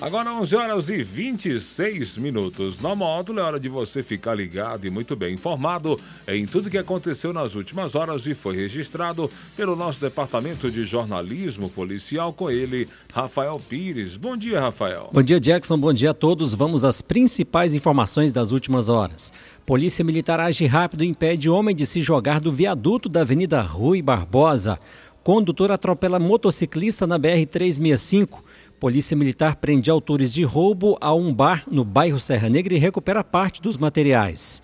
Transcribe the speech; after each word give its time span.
Agora 0.00 0.32
11 0.32 0.54
horas 0.54 0.88
e 0.90 1.02
26 1.02 2.18
minutos. 2.18 2.80
Na 2.80 2.94
módulo 2.94 3.40
é 3.40 3.42
hora 3.42 3.58
de 3.58 3.68
você 3.68 4.00
ficar 4.00 4.32
ligado 4.32 4.86
e 4.86 4.90
muito 4.90 5.16
bem 5.16 5.34
informado 5.34 5.98
em 6.28 6.46
tudo 6.46 6.70
que 6.70 6.78
aconteceu 6.78 7.32
nas 7.32 7.56
últimas 7.56 7.96
horas 7.96 8.24
e 8.24 8.32
foi 8.32 8.54
registrado 8.54 9.28
pelo 9.56 9.74
nosso 9.74 10.00
departamento 10.00 10.70
de 10.70 10.84
jornalismo 10.84 11.68
policial 11.68 12.32
com 12.32 12.48
ele, 12.48 12.86
Rafael 13.12 13.56
Pires. 13.68 14.16
Bom 14.16 14.36
dia, 14.36 14.60
Rafael. 14.60 15.10
Bom 15.12 15.22
dia, 15.22 15.40
Jackson. 15.40 15.76
Bom 15.76 15.92
dia 15.92 16.12
a 16.12 16.14
todos. 16.14 16.54
Vamos 16.54 16.84
às 16.84 17.02
principais 17.02 17.74
informações 17.74 18.32
das 18.32 18.52
últimas 18.52 18.88
horas. 18.88 19.32
Polícia 19.66 20.04
Militar 20.04 20.38
age 20.38 20.64
rápido 20.64 21.02
e 21.02 21.08
impede 21.08 21.50
homem 21.50 21.74
de 21.74 21.84
se 21.84 22.02
jogar 22.02 22.38
do 22.40 22.52
viaduto 22.52 23.08
da 23.08 23.22
Avenida 23.22 23.60
Rui 23.60 24.00
Barbosa. 24.00 24.78
Condutor 25.24 25.72
atropela 25.72 26.20
motociclista 26.20 27.04
na 27.04 27.18
BR-365. 27.18 28.38
Polícia 28.78 29.16
Militar 29.16 29.56
prende 29.56 29.90
autores 29.90 30.32
de 30.32 30.42
roubo 30.42 30.96
a 31.00 31.12
um 31.14 31.32
bar 31.32 31.64
no 31.70 31.84
bairro 31.84 32.20
Serra 32.20 32.48
Negra 32.48 32.74
e 32.74 32.78
recupera 32.78 33.24
parte 33.24 33.60
dos 33.60 33.76
materiais. 33.76 34.62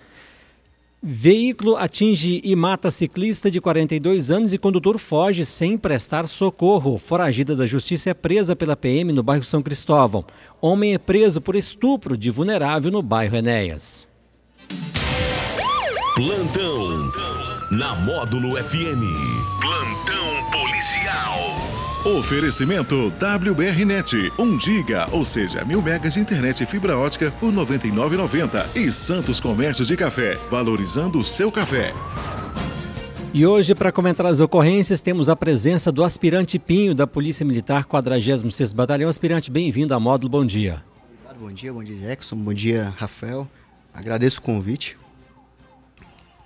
Veículo 1.06 1.77
atinge 1.77 2.40
e 2.42 2.56
mata 2.56 2.90
ciclista 2.90 3.50
de 3.50 3.60
42 3.60 4.30
anos 4.30 4.54
e 4.54 4.59
condutor 4.59 4.98
foge 4.98 5.45
sem 5.45 5.77
prestar 5.77 6.27
socorro. 6.27 6.96
Foragida 6.96 7.54
da 7.54 7.66
justiça 7.66 8.09
é 8.09 8.14
presa 8.14 8.56
pela 8.56 8.74
PM 8.74 9.12
no 9.12 9.23
bairro 9.23 9.45
São 9.45 9.62
Cristóvão. 9.62 10.24
Homem 10.62 10.95
é 10.95 10.98
preso 10.98 11.42
por 11.42 11.56
estupro 11.56 12.16
de 12.16 12.30
vulnerável 12.30 12.90
no 12.90 13.02
bairro 13.02 13.37
Enéas. 13.37 14.09
Plantão 16.15 17.12
na 17.70 17.95
Módulo 17.96 18.56
FM. 18.56 19.02
Plantão. 19.60 20.13
Oferecimento 22.05 23.10
WBRnet, 23.19 24.30
1 24.38 24.60
giga, 24.60 25.09
ou 25.10 25.24
seja, 25.24 25.65
mil 25.65 25.80
megas 25.80 26.13
de 26.13 26.21
internet 26.21 26.63
e 26.63 26.66
fibra 26.66 26.99
ótica 26.99 27.33
por 27.41 27.49
R$ 27.49 27.57
99,90. 27.57 28.77
E 28.77 28.93
Santos 28.93 29.41
Comércio 29.41 29.87
de 29.87 29.96
Café, 29.96 30.38
valorizando 30.51 31.19
o 31.19 31.24
seu 31.24 31.51
café. 31.51 31.95
E 33.33 33.46
hoje, 33.46 33.74
para 33.74 33.91
comentar 33.91 34.27
as 34.27 34.38
ocorrências, 34.38 35.01
temos 35.01 35.30
a 35.30 35.35
presença 35.35 35.91
do 35.91 36.05
aspirante 36.05 36.59
Pinho 36.59 36.95
da 36.95 37.07
Polícia 37.07 37.46
Militar 37.46 37.87
46 37.87 38.74
Batalhão. 38.74 39.09
Aspirante, 39.09 39.51
bem-vindo 39.51 39.95
à 39.95 39.99
Módulo, 39.99 40.29
bom 40.29 40.45
dia. 40.45 40.85
Bom 41.41 41.51
dia, 41.51 41.73
bom 41.73 41.83
dia 41.83 41.96
Jackson, 41.96 42.37
bom 42.37 42.52
dia 42.52 42.93
Rafael. 42.99 43.49
Agradeço 43.95 44.41
o 44.41 44.43
convite. 44.43 44.95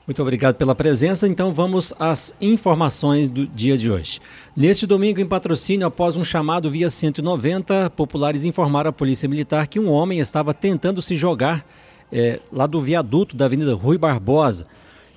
Muito 0.09 0.23
obrigado 0.23 0.55
pela 0.55 0.75
presença. 0.75 1.28
Então 1.28 1.53
vamos 1.53 1.92
às 1.98 2.34
informações 2.41 3.28
do 3.28 3.47
dia 3.47 3.77
de 3.77 3.91
hoje. 3.91 4.20
Neste 4.56 4.87
domingo, 4.87 5.20
em 5.20 5.27
patrocínio, 5.27 5.87
após 5.87 6.17
um 6.17 6.25
chamado 6.25 6.70
via 6.70 6.89
190, 6.89 7.91
populares 7.91 8.47
informaram 8.47 8.89
à 8.89 8.92
Polícia 8.92 9.28
Militar 9.28 9.67
que 9.67 9.78
um 9.78 9.91
homem 9.91 10.19
estava 10.19 10.55
tentando 10.55 11.03
se 11.03 11.15
jogar 11.15 11.62
é, 12.11 12.41
lá 12.50 12.67
do 12.67 12.81
viaduto 12.81 13.37
da 13.37 13.45
Avenida 13.45 13.75
Rui 13.75 13.98
Barbosa, 13.98 14.67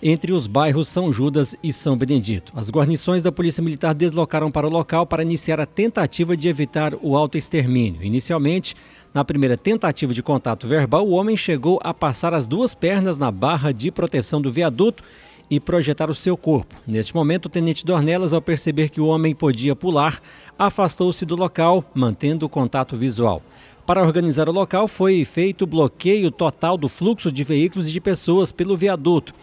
entre 0.02 0.33
os 0.33 0.47
bairros 0.47 0.88
São 0.88 1.11
Judas 1.11 1.55
e 1.61 1.71
São 1.71 1.95
Benedito. 1.95 2.52
As 2.55 2.69
guarnições 2.69 3.21
da 3.21 3.31
Polícia 3.31 3.63
Militar 3.63 3.94
deslocaram 3.94 4.52
para 4.52 4.67
o 4.67 4.69
local 4.69 5.05
para 5.05 5.23
iniciar 5.23 5.59
a 5.59 5.66
tentativa 5.66 6.35
de 6.35 6.47
evitar 6.47 6.93
o 7.02 7.16
autoextermínio. 7.16 8.03
Inicialmente, 8.03 8.75
na 9.13 9.23
primeira 9.23 9.58
tentativa 9.58 10.13
de 10.13 10.23
contato 10.23 10.67
verbal, 10.67 11.08
o 11.08 11.11
homem 11.11 11.38
chegou 11.38 11.80
a 11.83 11.93
passar 11.93 12.33
as 12.33 12.47
duas 12.47 12.73
pernas 12.73 13.17
na 13.17 13.30
barra 13.30 13.71
de 13.71 13.91
proteção 13.91 14.41
do 14.41 14.52
viaduto 14.52 15.03
e 15.49 15.59
projetar 15.59 16.09
o 16.09 16.15
seu 16.15 16.38
corpo. 16.38 16.75
Neste 16.88 17.13
momento, 17.13 17.47
o 17.47 17.49
tenente 17.49 17.86
Dornelas, 17.86 18.31
ao 18.31 18.41
perceber 18.41 18.89
que 18.89 19.02
o 19.02 19.08
homem 19.08 19.36
podia 19.36 19.75
pular, 19.75 20.21
afastou-se 20.58 21.25
do 21.25 21.36
local, 21.36 21.83
mantendo 21.93 22.45
o 22.45 22.49
contato 22.49 22.95
visual. 22.95 23.41
Para 23.86 24.02
organizar 24.02 24.47
o 24.47 24.53
local, 24.53 24.88
foi 24.88 25.26
feito 25.26 25.67
bloqueio 25.67 26.31
total 26.31 26.77
do 26.77 26.87
fluxo 26.87 27.30
de 27.30 27.43
veículos 27.43 27.89
e 27.89 27.92
de 27.92 27.99
pessoas 27.99 28.52
pelo 28.53 28.77
viaduto. 28.77 29.33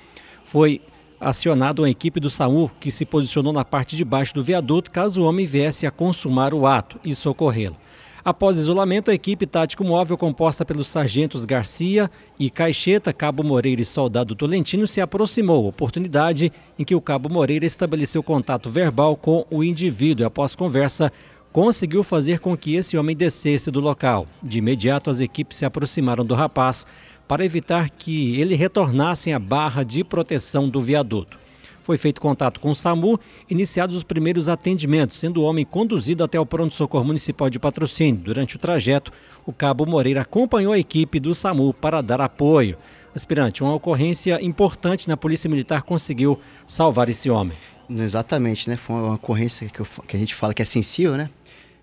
Foi 0.51 0.81
acionado 1.21 1.83
uma 1.83 1.91
equipe 1.91 2.19
do 2.19 2.31
SAMU 2.31 2.71
que 2.81 2.91
se 2.91 3.05
posicionou 3.05 3.53
na 3.53 3.67
parte 3.67 3.95
de 3.95 4.03
baixo 4.03 4.35
do 4.35 4.43
viaduto 4.43 4.91
caso 4.91 5.21
o 5.21 5.25
homem 5.27 5.45
viesse 5.45 5.87
a 5.87 5.91
consumar 5.91 6.55
o 6.55 6.67
ato 6.67 6.99
e 7.05 7.15
socorrê-lo. 7.15 7.77
Após 8.25 8.57
isolamento, 8.57 9.11
a 9.11 9.15
equipe 9.15 9.45
tático 9.45 9.85
móvel 9.85 10.17
composta 10.17 10.65
pelos 10.65 10.89
sargentos 10.89 11.45
Garcia 11.45 12.11
e 12.39 12.49
Caixeta, 12.49 13.13
Cabo 13.13 13.43
Moreira 13.43 13.83
e 13.83 13.85
Soldado 13.85 14.35
Tolentino 14.35 14.87
se 14.87 15.03
aproximou, 15.03 15.67
oportunidade 15.67 16.51
em 16.79 16.85
que 16.85 16.95
o 16.95 17.01
Cabo 17.01 17.29
Moreira 17.29 17.67
estabeleceu 17.67 18.23
contato 18.23 18.71
verbal 18.71 19.17
com 19.17 19.45
o 19.51 19.63
indivíduo 19.63 20.25
e 20.25 20.27
após 20.27 20.57
conversa 20.57 21.13
conseguiu 21.53 22.03
fazer 22.03 22.39
com 22.39 22.57
que 22.57 22.75
esse 22.75 22.97
homem 22.97 23.17
descesse 23.17 23.71
do 23.71 23.81
local. 23.81 24.27
De 24.43 24.59
imediato, 24.59 25.11
as 25.11 25.21
equipes 25.21 25.59
se 25.59 25.65
aproximaram 25.65 26.25
do 26.25 26.35
rapaz 26.35 26.87
para 27.29 27.45
evitar 27.45 27.91
que 27.91 28.41
ele 28.41 28.55
retornasse 28.55 29.33
à 29.33 29.39
barra 29.39 29.85
de 29.85 30.03
proteção 30.03 30.69
do 30.69 30.81
viaduto. 30.81 31.39
Foi 31.83 31.97
feito 31.97 32.21
contato 32.21 32.61
com 32.61 32.71
o 32.71 32.75
SAMU, 32.75 33.19
iniciados 33.49 33.97
os 33.97 34.05
primeiros 34.05 34.49
atendimentos, 34.49 35.19
sendo 35.19 35.41
o 35.41 35.45
homem 35.45 35.65
conduzido 35.65 36.25
até 36.25 36.39
o 36.39 36.45
pronto-socorro 36.45 37.05
municipal 37.05 37.49
de 37.49 37.59
patrocínio. 37.59 38.21
Durante 38.21 38.57
o 38.57 38.59
trajeto, 38.59 39.11
o 39.47 39.53
cabo 39.53 39.87
Moreira 39.87 40.23
acompanhou 40.23 40.73
a 40.73 40.79
equipe 40.79 41.19
do 41.19 41.35
SAMU 41.35 41.73
para 41.73 42.03
dar 42.03 42.21
apoio. 42.21 42.77
Aspirante, 43.15 43.63
uma 43.63 43.75
ocorrência 43.75 44.39
importante 44.45 45.09
na 45.09 45.17
Polícia 45.17 45.49
Militar 45.49 45.83
conseguiu 45.83 46.39
salvar 46.67 47.09
esse 47.09 47.31
homem. 47.31 47.57
Exatamente, 47.89 48.69
né? 48.69 48.77
Foi 48.77 48.95
uma 48.95 49.15
ocorrência 49.15 49.67
que, 49.69 49.81
eu, 49.81 49.87
que 50.07 50.15
a 50.15 50.19
gente 50.19 50.35
fala 50.35 50.53
que 50.53 50.61
é 50.61 50.65
sensível, 50.67 51.17
né? 51.17 51.31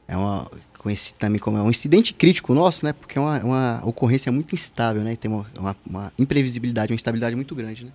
É 0.08 0.16
uma 0.16 0.50
conhecido 0.78 1.18
também 1.18 1.40
como 1.40 1.58
é 1.58 1.62
um 1.62 1.72
incidente 1.72 2.14
crítico 2.14 2.54
nosso, 2.54 2.86
né? 2.86 2.94
Porque 2.94 3.18
é 3.18 3.22
uma, 3.22 3.40
uma 3.44 3.82
ocorrência 3.84 4.32
muito 4.32 4.54
instável, 4.54 5.02
né? 5.04 5.16
Tem 5.16 5.32
uma, 5.32 5.46
uma, 5.58 5.76
uma 5.86 6.14
imprevisibilidade, 6.18 6.92
uma 6.92 6.96
instabilidade 6.96 7.36
muito 7.36 7.56
grande, 7.56 7.86
né? 7.86 7.92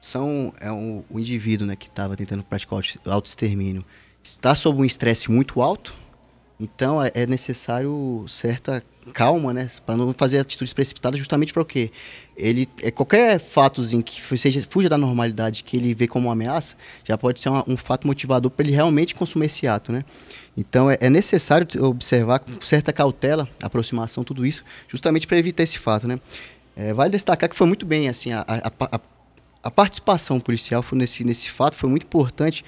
são 0.00 0.52
é 0.58 0.72
um, 0.72 1.04
o 1.10 1.20
indivíduo 1.20 1.66
né, 1.66 1.76
que 1.76 1.86
estava 1.86 2.16
tentando 2.16 2.42
praticar 2.42 2.78
o 2.78 3.10
autoextermínio 3.10 3.84
está 4.22 4.54
sob 4.54 4.80
um 4.80 4.84
estresse 4.84 5.30
muito 5.30 5.60
alto, 5.60 5.94
então 6.58 7.02
é, 7.02 7.10
é 7.14 7.26
necessário 7.26 8.24
certa 8.28 8.82
calma, 9.14 9.52
né, 9.52 9.68
para 9.84 9.96
não 9.96 10.12
fazer 10.12 10.38
atitudes 10.38 10.72
precipitadas, 10.72 11.18
justamente 11.18 11.52
para 11.52 11.62
o 11.62 11.64
quê? 11.64 11.90
Ele 12.36 12.68
é 12.82 12.90
qualquer 12.90 13.38
fatozinho 13.40 14.02
que 14.02 14.20
seja 14.38 14.60
fuja 14.68 14.88
da 14.88 14.98
normalidade, 14.98 15.64
que 15.64 15.76
ele 15.76 15.94
vê 15.94 16.06
como 16.06 16.28
uma 16.28 16.32
ameaça, 16.32 16.76
já 17.04 17.16
pode 17.16 17.40
ser 17.40 17.48
uma, 17.48 17.64
um 17.66 17.76
fato 17.76 18.06
motivador 18.06 18.50
para 18.50 18.64
ele 18.64 18.74
realmente 18.74 19.14
consumir 19.14 19.46
esse 19.46 19.66
ato, 19.66 19.90
né? 19.90 20.04
Então 20.60 20.90
é, 20.90 20.98
é, 21.00 21.10
necessário 21.10 21.66
observar 21.84 22.40
com 22.40 22.60
certa 22.60 22.92
cautela, 22.92 23.48
aproximação, 23.62 24.22
tudo 24.22 24.44
isso, 24.46 24.64
justamente 24.88 25.26
para 25.26 25.38
evitar 25.38 25.62
esse 25.62 25.78
fato, 25.78 26.06
né? 26.06 26.20
É, 26.76 26.94
vale 26.94 27.10
destacar 27.10 27.48
que 27.48 27.56
foi 27.56 27.66
muito 27.66 27.84
bem 27.84 28.08
assim 28.08 28.32
a, 28.32 28.44
a, 28.46 28.96
a 28.96 29.00
a 29.62 29.70
participação 29.70 30.40
policial 30.40 30.84
nesse, 30.92 31.24
nesse 31.24 31.50
fato 31.50 31.76
foi 31.76 31.88
muito 31.88 32.04
importante 32.04 32.64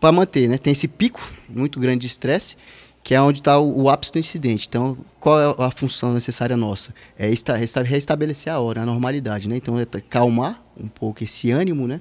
para 0.00 0.10
manter, 0.10 0.48
né? 0.48 0.58
Tem 0.58 0.72
esse 0.72 0.88
pico 0.88 1.20
muito 1.48 1.78
grande 1.78 2.00
de 2.00 2.06
estresse, 2.08 2.56
que 3.04 3.14
é 3.14 3.20
onde 3.20 3.38
está 3.38 3.58
o, 3.58 3.82
o, 3.82 3.88
ápice 3.88 4.12
do 4.12 4.18
incidente. 4.18 4.66
Então, 4.68 4.98
qual 5.20 5.40
é 5.40 5.64
a 5.64 5.70
função 5.70 6.12
necessária 6.12 6.56
nossa? 6.56 6.92
É 7.16 7.32
esta, 7.32 7.54
restabelecer 7.82 8.52
a 8.52 8.58
hora, 8.58 8.82
a 8.82 8.86
normalidade, 8.86 9.48
né? 9.48 9.56
Então, 9.56 9.78
é 9.78 9.84
calmar 10.08 10.60
um 10.76 10.88
pouco 10.88 11.22
esse 11.22 11.52
ânimo, 11.52 11.86
né? 11.86 12.00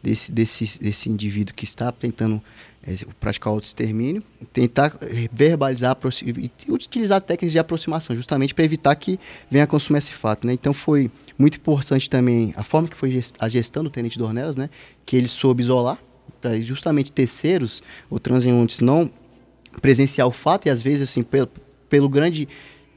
Desse, 0.00 0.30
desse, 0.30 0.78
desse 0.78 1.08
indivíduo 1.10 1.54
que 1.54 1.64
está 1.64 1.90
tentando 1.90 2.40
praticar 3.18 3.52
o 3.52 3.58
extermínio, 3.58 4.22
tentar 4.52 4.98
verbalizar 5.30 5.96
e 6.24 6.50
utilizar 6.72 7.20
técnicas 7.20 7.52
de 7.52 7.58
aproximação, 7.58 8.16
justamente 8.16 8.54
para 8.54 8.64
evitar 8.64 8.94
que 8.96 9.20
venha 9.50 9.64
a 9.64 9.66
consumir 9.66 9.98
esse 9.98 10.12
fato. 10.12 10.46
Né? 10.46 10.54
Então 10.54 10.72
foi 10.72 11.10
muito 11.38 11.58
importante 11.58 12.08
também 12.08 12.52
a 12.56 12.62
forma 12.62 12.88
que 12.88 12.96
foi 12.96 13.20
a 13.38 13.48
gestão 13.48 13.84
do 13.84 13.90
Tenente 13.90 14.18
Dornelas, 14.18 14.56
né? 14.56 14.70
que 15.04 15.16
ele 15.16 15.28
soube 15.28 15.62
isolar, 15.62 15.98
para 16.40 16.58
justamente 16.60 17.12
terceiros 17.12 17.82
ou 18.08 18.18
transeuntes 18.18 18.80
não 18.80 19.10
presenciar 19.82 20.26
o 20.26 20.30
fato 20.30 20.66
e 20.66 20.70
às 20.70 20.80
vezes 20.80 21.10
assim 21.10 21.22
pelo, 21.22 21.48
pelo 21.88 22.08
grande 22.08 22.48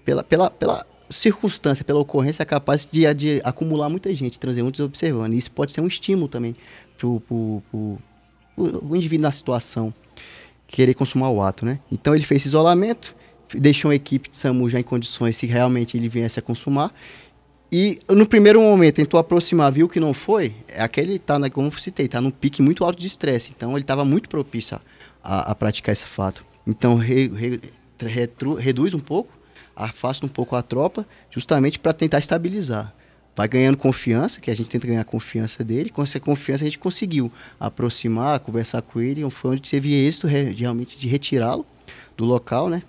pela, 0.06 0.24
pela, 0.24 0.50
pela 0.50 0.86
circunstância, 1.10 1.84
pela 1.84 2.00
ocorrência 2.00 2.42
é 2.42 2.46
capaz 2.46 2.88
de, 2.90 3.14
de 3.14 3.42
acumular 3.44 3.90
muita 3.90 4.14
gente 4.16 4.40
transeuntes 4.40 4.80
observando. 4.80 5.34
E 5.34 5.38
isso 5.38 5.52
pode 5.52 5.74
ser 5.74 5.82
um 5.82 5.88
estímulo 5.88 6.28
também 6.28 6.56
para 6.98 7.08
o 7.08 8.00
o, 8.56 8.96
indivíduo 8.96 9.24
na 9.24 9.32
situação 9.32 9.94
querer 10.68 10.94
consumar 10.94 11.30
o 11.30 11.42
ato, 11.42 11.66
né? 11.66 11.80
Então 11.92 12.16
ele 12.16 12.24
fez 12.24 12.46
isolamento, 12.46 13.16
deixou 13.54 13.90
uma 13.90 13.96
equipe 13.96 14.30
de 14.30 14.38
SAMU 14.38 14.70
já 14.70 14.80
em 14.80 14.84
condições 14.84 15.38
se 15.38 15.46
realmente 15.46 15.98
ele 15.98 16.10
viesse 16.10 16.40
a 16.40 16.42
consumar. 16.42 16.94
E 17.72 17.98
no 18.08 18.26
primeiro 18.26 18.62
momento 18.62 18.96
tentou 18.96 19.20
aproximar, 19.20 19.72
viu 19.72 19.90
que 19.90 20.00
não 20.00 20.14
foi, 20.14 20.56
é 20.68 20.82
aquele 20.82 21.18
tá, 21.18 21.38
como 21.50 21.72
citei, 21.80 22.08
tá 22.08 22.22
num 22.22 22.30
pique 22.30 22.62
muito 22.62 22.84
alto 22.84 23.00
de 23.00 23.08
estresse. 23.08 23.54
Então 23.56 23.72
ele 23.72 23.82
estava 23.82 24.06
muito 24.06 24.30
propício 24.30 24.80
a, 25.24 25.52
a, 25.52 25.56
praticar 25.56 25.94
esse 25.94 26.06
fato. 26.06 26.46
Então 26.68 26.96
re, 26.96 27.28
re, 27.28 27.62
retru, 28.00 28.54
reduz 28.56 28.94
um 28.94 29.00
pouco, 29.00 29.32
afasta 29.76 30.26
um 30.26 30.30
pouco 30.30 30.56
a 30.56 30.62
tropa, 30.62 31.06
justamente 31.32 31.80
para 31.80 31.94
tentar 31.94 32.20
estabilizar 32.20 32.94
vai 33.36 33.48
ganhando 33.48 33.78
confiança, 33.78 34.40
que 34.40 34.52
a 34.52 34.56
gente 34.56 34.70
tenta 34.70 34.88
ganhar 34.88 35.04
confiança 35.04 35.64
dele. 35.64 35.90
Com 35.90 36.04
essa 36.04 36.20
confiança 36.20 36.64
a 36.64 36.68
gente 36.68 36.80
conseguiu 36.80 37.32
aproximar, 37.60 38.40
conversar 38.40 38.82
com 38.82 39.02
ele. 39.02 39.30
Foi 39.32 39.52
onde 39.52 39.70
teve 39.70 39.94
êxito 39.94 40.28
realmente 40.28 40.98
de 40.98 41.08
retirá-lo 41.08 41.66
do 42.16 42.26
local, 42.26 42.70
né? 42.70 42.84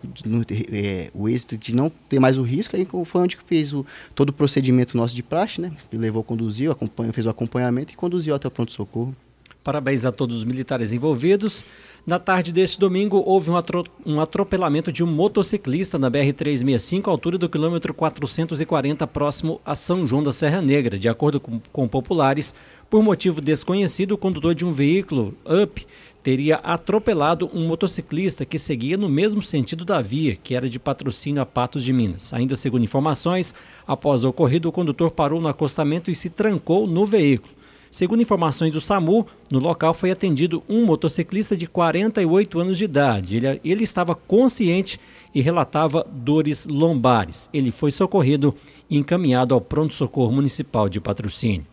É, 0.70 1.10
o 1.14 1.28
êxito 1.28 1.56
de 1.56 1.74
não 1.74 1.90
ter 1.90 2.18
mais 2.18 2.36
o 2.36 2.42
risco, 2.42 2.76
aí 2.76 2.86
foi 3.06 3.22
onde 3.22 3.38
fez 3.46 3.72
o, 3.72 3.84
todo 4.14 4.30
o 4.30 4.32
procedimento 4.32 4.96
nosso 4.96 5.14
de 5.14 5.22
praxe, 5.22 5.60
né? 5.60 5.72
Levou, 5.92 6.22
conduziu, 6.22 6.70
acompanha, 6.70 7.12
fez 7.12 7.26
o 7.26 7.30
acompanhamento 7.30 7.92
e 7.92 7.96
conduziu 7.96 8.34
até 8.34 8.46
o 8.46 8.50
pronto-socorro. 8.50 9.16
Parabéns 9.64 10.04
a 10.04 10.12
todos 10.12 10.36
os 10.36 10.44
militares 10.44 10.92
envolvidos. 10.92 11.64
Na 12.06 12.18
tarde 12.18 12.52
deste 12.52 12.78
domingo, 12.78 13.22
houve 13.24 13.50
um, 13.50 13.56
atro 13.56 13.82
atropelamento 14.20 14.92
de 14.92 15.02
um 15.02 15.06
motociclista 15.06 15.98
na 15.98 16.10
BR-365, 16.10 17.08
à 17.08 17.10
altura 17.10 17.38
do 17.38 17.48
quilômetro 17.48 17.94
440, 17.94 19.06
próximo 19.06 19.62
a 19.64 19.74
São 19.74 20.06
João 20.06 20.22
da 20.22 20.34
Serra 20.34 20.60
Negra. 20.60 20.98
De 20.98 21.08
acordo 21.08 21.40
com, 21.40 21.58
com 21.72 21.88
populares, 21.88 22.54
por 22.90 23.02
motivo 23.02 23.40
desconhecido, 23.40 24.12
o 24.12 24.18
condutor 24.18 24.54
de 24.54 24.66
um 24.66 24.70
veículo 24.70 25.34
UP 25.46 25.86
teria 26.22 26.56
atropelado 26.56 27.50
um 27.54 27.66
motociclista 27.66 28.44
que 28.44 28.58
seguia 28.58 28.98
no 28.98 29.08
mesmo 29.08 29.40
sentido 29.40 29.82
da 29.82 30.02
via, 30.02 30.36
que 30.36 30.54
era 30.54 30.68
de 30.68 30.78
patrocínio 30.78 31.40
a 31.40 31.46
Patos 31.46 31.82
de 31.82 31.92
Minas. 31.92 32.34
Ainda 32.34 32.54
segundo 32.54 32.84
informações, 32.84 33.54
após 33.86 34.24
o 34.24 34.28
ocorrido, 34.28 34.68
o 34.68 34.72
condutor 34.72 35.10
parou 35.10 35.40
no 35.40 35.48
acostamento 35.48 36.10
e 36.10 36.14
se 36.14 36.28
trancou 36.28 36.86
no 36.86 37.06
veículo. 37.06 37.63
Segundo 37.94 38.22
informações 38.22 38.72
do 38.72 38.80
SAMU, 38.80 39.24
no 39.52 39.60
local 39.60 39.94
foi 39.94 40.10
atendido 40.10 40.64
um 40.68 40.84
motociclista 40.84 41.56
de 41.56 41.68
48 41.68 42.58
anos 42.58 42.76
de 42.76 42.82
idade. 42.82 43.36
Ele, 43.36 43.60
ele 43.64 43.84
estava 43.84 44.16
consciente 44.16 44.98
e 45.32 45.40
relatava 45.40 46.04
dores 46.10 46.66
lombares. 46.66 47.48
Ele 47.54 47.70
foi 47.70 47.92
socorrido 47.92 48.52
e 48.90 48.98
encaminhado 48.98 49.54
ao 49.54 49.60
pronto-socorro 49.60 50.32
municipal 50.32 50.88
de 50.88 51.00
patrocínio. 51.00 51.64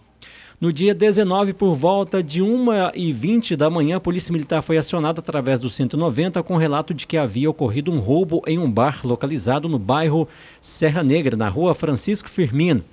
No 0.59 0.71
dia 0.71 0.94
19, 0.94 1.53
por 1.53 1.73
volta 1.73 2.21
de 2.21 2.39
1h20 2.39 3.56
da 3.56 3.68
manhã, 3.68 3.97
a 3.97 4.00
Polícia 4.00 4.31
Militar 4.31 4.62
foi 4.62 4.77
acionada 4.77 5.21
através 5.21 5.59
do 5.59 5.71
190 5.71 6.44
com 6.44 6.56
relato 6.56 6.94
de 6.94 7.07
que 7.07 7.18
havia 7.18 7.50
ocorrido 7.50 7.91
um 7.91 7.97
roubo 7.97 8.44
em 8.45 8.59
um 8.59 8.69
bar 8.69 9.01
localizado 9.03 9.68
no 9.68 9.79
bairro 9.79 10.27
Serra 10.62 11.01
Negra, 11.01 11.35
na 11.35 11.50
rua 11.50 11.73
Francisco 11.73 12.29
Firmino. 12.29 12.83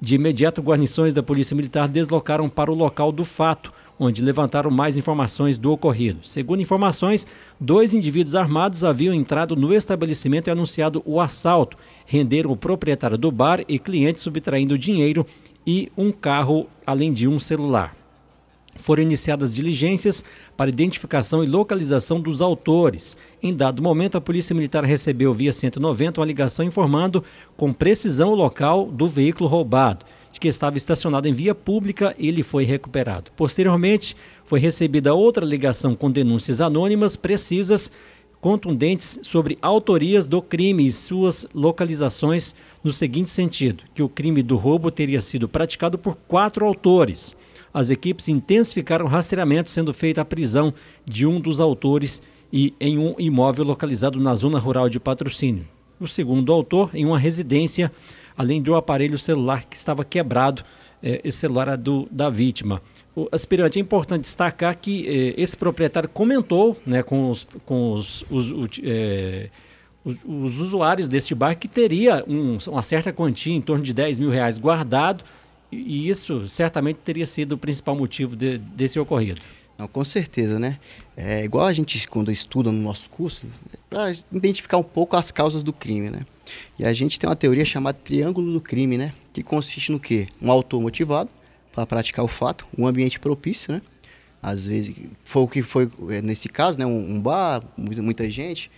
De 0.00 0.14
imediato, 0.14 0.62
guarnições 0.62 1.12
da 1.12 1.22
Polícia 1.22 1.56
Militar 1.56 1.88
deslocaram 1.88 2.48
para 2.48 2.70
o 2.70 2.74
local 2.74 3.10
do 3.10 3.24
fato, 3.24 3.72
onde 3.98 4.22
levantaram 4.22 4.70
mais 4.70 4.96
informações 4.96 5.58
do 5.58 5.72
ocorrido. 5.72 6.20
Segundo 6.22 6.62
informações, 6.62 7.26
dois 7.58 7.94
indivíduos 7.94 8.36
armados 8.36 8.84
haviam 8.84 9.12
entrado 9.12 9.56
no 9.56 9.74
estabelecimento 9.74 10.46
e 10.46 10.50
anunciado 10.52 11.02
o 11.04 11.20
assalto. 11.20 11.76
Renderam 12.06 12.52
o 12.52 12.56
proprietário 12.56 13.18
do 13.18 13.32
bar 13.32 13.64
e 13.66 13.76
clientes 13.76 14.22
subtraindo 14.22 14.78
dinheiro 14.78 15.26
e 15.66 15.90
um 15.98 16.12
carro, 16.12 16.68
além 16.86 17.12
de 17.12 17.26
um 17.26 17.40
celular. 17.40 17.97
Foram 18.78 19.02
iniciadas 19.02 19.54
diligências 19.54 20.24
para 20.56 20.70
identificação 20.70 21.44
e 21.44 21.46
localização 21.46 22.20
dos 22.20 22.40
autores. 22.40 23.16
Em 23.42 23.54
dado 23.54 23.82
momento, 23.82 24.16
a 24.16 24.20
Polícia 24.20 24.54
Militar 24.54 24.84
recebeu 24.84 25.32
via 25.34 25.52
190 25.52 26.20
uma 26.20 26.26
ligação 26.26 26.64
informando 26.64 27.22
com 27.56 27.72
precisão 27.72 28.30
o 28.30 28.34
local 28.34 28.86
do 28.86 29.08
veículo 29.08 29.48
roubado, 29.48 30.06
de 30.32 30.40
que 30.40 30.48
estava 30.48 30.76
estacionado 30.76 31.28
em 31.28 31.32
via 31.32 31.54
pública 31.54 32.14
e 32.18 32.28
ele 32.28 32.42
foi 32.42 32.64
recuperado. 32.64 33.30
Posteriormente, 33.36 34.16
foi 34.44 34.60
recebida 34.60 35.14
outra 35.14 35.44
ligação 35.44 35.94
com 35.94 36.10
denúncias 36.10 36.60
anônimas 36.60 37.16
precisas, 37.16 37.90
contundentes 38.40 39.18
sobre 39.22 39.58
autorias 39.60 40.28
do 40.28 40.40
crime 40.40 40.86
e 40.86 40.92
suas 40.92 41.46
localizações 41.52 42.54
no 42.82 42.92
seguinte 42.92 43.30
sentido: 43.30 43.84
que 43.94 44.02
o 44.02 44.08
crime 44.08 44.42
do 44.42 44.56
roubo 44.56 44.90
teria 44.90 45.20
sido 45.20 45.48
praticado 45.48 45.98
por 45.98 46.16
quatro 46.16 46.64
autores 46.64 47.36
as 47.72 47.90
equipes 47.90 48.28
intensificaram 48.28 49.04
o 49.04 49.08
rastreamento, 49.08 49.70
sendo 49.70 49.92
feita 49.92 50.20
a 50.20 50.24
prisão 50.24 50.72
de 51.04 51.26
um 51.26 51.40
dos 51.40 51.60
autores 51.60 52.22
e 52.52 52.74
em 52.80 52.98
um 52.98 53.14
imóvel 53.18 53.64
localizado 53.64 54.18
na 54.18 54.34
zona 54.34 54.58
rural 54.58 54.88
de 54.88 54.98
patrocínio. 54.98 55.66
O 56.00 56.06
segundo 56.06 56.52
autor 56.52 56.90
em 56.94 57.04
uma 57.04 57.18
residência, 57.18 57.92
além 58.36 58.62
do 58.62 58.74
aparelho 58.74 59.18
celular 59.18 59.64
que 59.66 59.76
estava 59.76 60.04
quebrado, 60.04 60.62
eh, 61.02 61.20
esse 61.24 61.38
celular 61.38 61.68
é 61.68 61.76
do, 61.76 62.08
da 62.10 62.30
vítima. 62.30 62.80
O 63.14 63.28
aspirante, 63.32 63.78
é 63.78 63.82
importante 63.82 64.22
destacar 64.22 64.76
que 64.78 65.06
eh, 65.06 65.34
esse 65.36 65.56
proprietário 65.56 66.08
comentou 66.08 66.76
né, 66.86 67.02
com, 67.02 67.28
os, 67.30 67.46
com 67.66 67.92
os, 67.92 68.24
os, 68.30 68.50
os, 68.52 68.80
os, 70.24 70.60
usuários 70.60 71.08
deste 71.08 71.34
bar 71.34 71.56
que 71.56 71.68
teria 71.68 72.24
um, 72.26 72.58
uma 72.68 72.82
certa 72.82 73.12
quantia, 73.12 73.54
em 73.54 73.60
torno 73.60 73.82
de 73.82 73.92
10 73.92 74.20
mil 74.20 74.30
reais, 74.30 74.56
guardado 74.56 75.24
e 75.70 76.08
isso 76.08 76.46
certamente 76.48 76.96
teria 76.96 77.26
sido 77.26 77.52
o 77.52 77.58
principal 77.58 77.94
motivo 77.94 78.34
de, 78.34 78.58
desse 78.58 78.98
ocorrido. 78.98 79.40
Não, 79.78 79.86
com 79.86 80.02
certeza, 80.02 80.58
né? 80.58 80.80
É 81.16 81.44
igual 81.44 81.64
a 81.64 81.72
gente, 81.72 82.08
quando 82.08 82.32
estuda 82.32 82.72
no 82.72 82.82
nosso 82.82 83.08
curso, 83.08 83.46
para 83.88 84.10
identificar 84.32 84.76
um 84.76 84.82
pouco 84.82 85.16
as 85.16 85.30
causas 85.30 85.62
do 85.62 85.72
crime, 85.72 86.10
né? 86.10 86.24
E 86.78 86.84
a 86.84 86.92
gente 86.92 87.18
tem 87.18 87.28
uma 87.28 87.36
teoria 87.36 87.64
chamada 87.64 87.96
triângulo 87.96 88.52
do 88.52 88.60
crime, 88.60 88.98
né? 88.98 89.12
Que 89.32 89.40
consiste 89.40 89.92
no 89.92 90.00
quê? 90.00 90.26
Um 90.42 90.50
autor 90.50 90.80
motivado 90.80 91.30
para 91.72 91.86
praticar 91.86 92.24
o 92.24 92.28
fato, 92.28 92.66
um 92.76 92.88
ambiente 92.88 93.20
propício, 93.20 93.72
né? 93.72 93.80
Às 94.42 94.66
vezes, 94.66 94.96
foi 95.24 95.42
o 95.42 95.48
que 95.48 95.62
foi 95.62 95.88
é, 96.10 96.20
nesse 96.22 96.48
caso, 96.48 96.76
né? 96.76 96.84
Um, 96.84 97.14
um 97.14 97.20
bar, 97.20 97.62
muita, 97.76 98.02
muita 98.02 98.28
gente, 98.28 98.72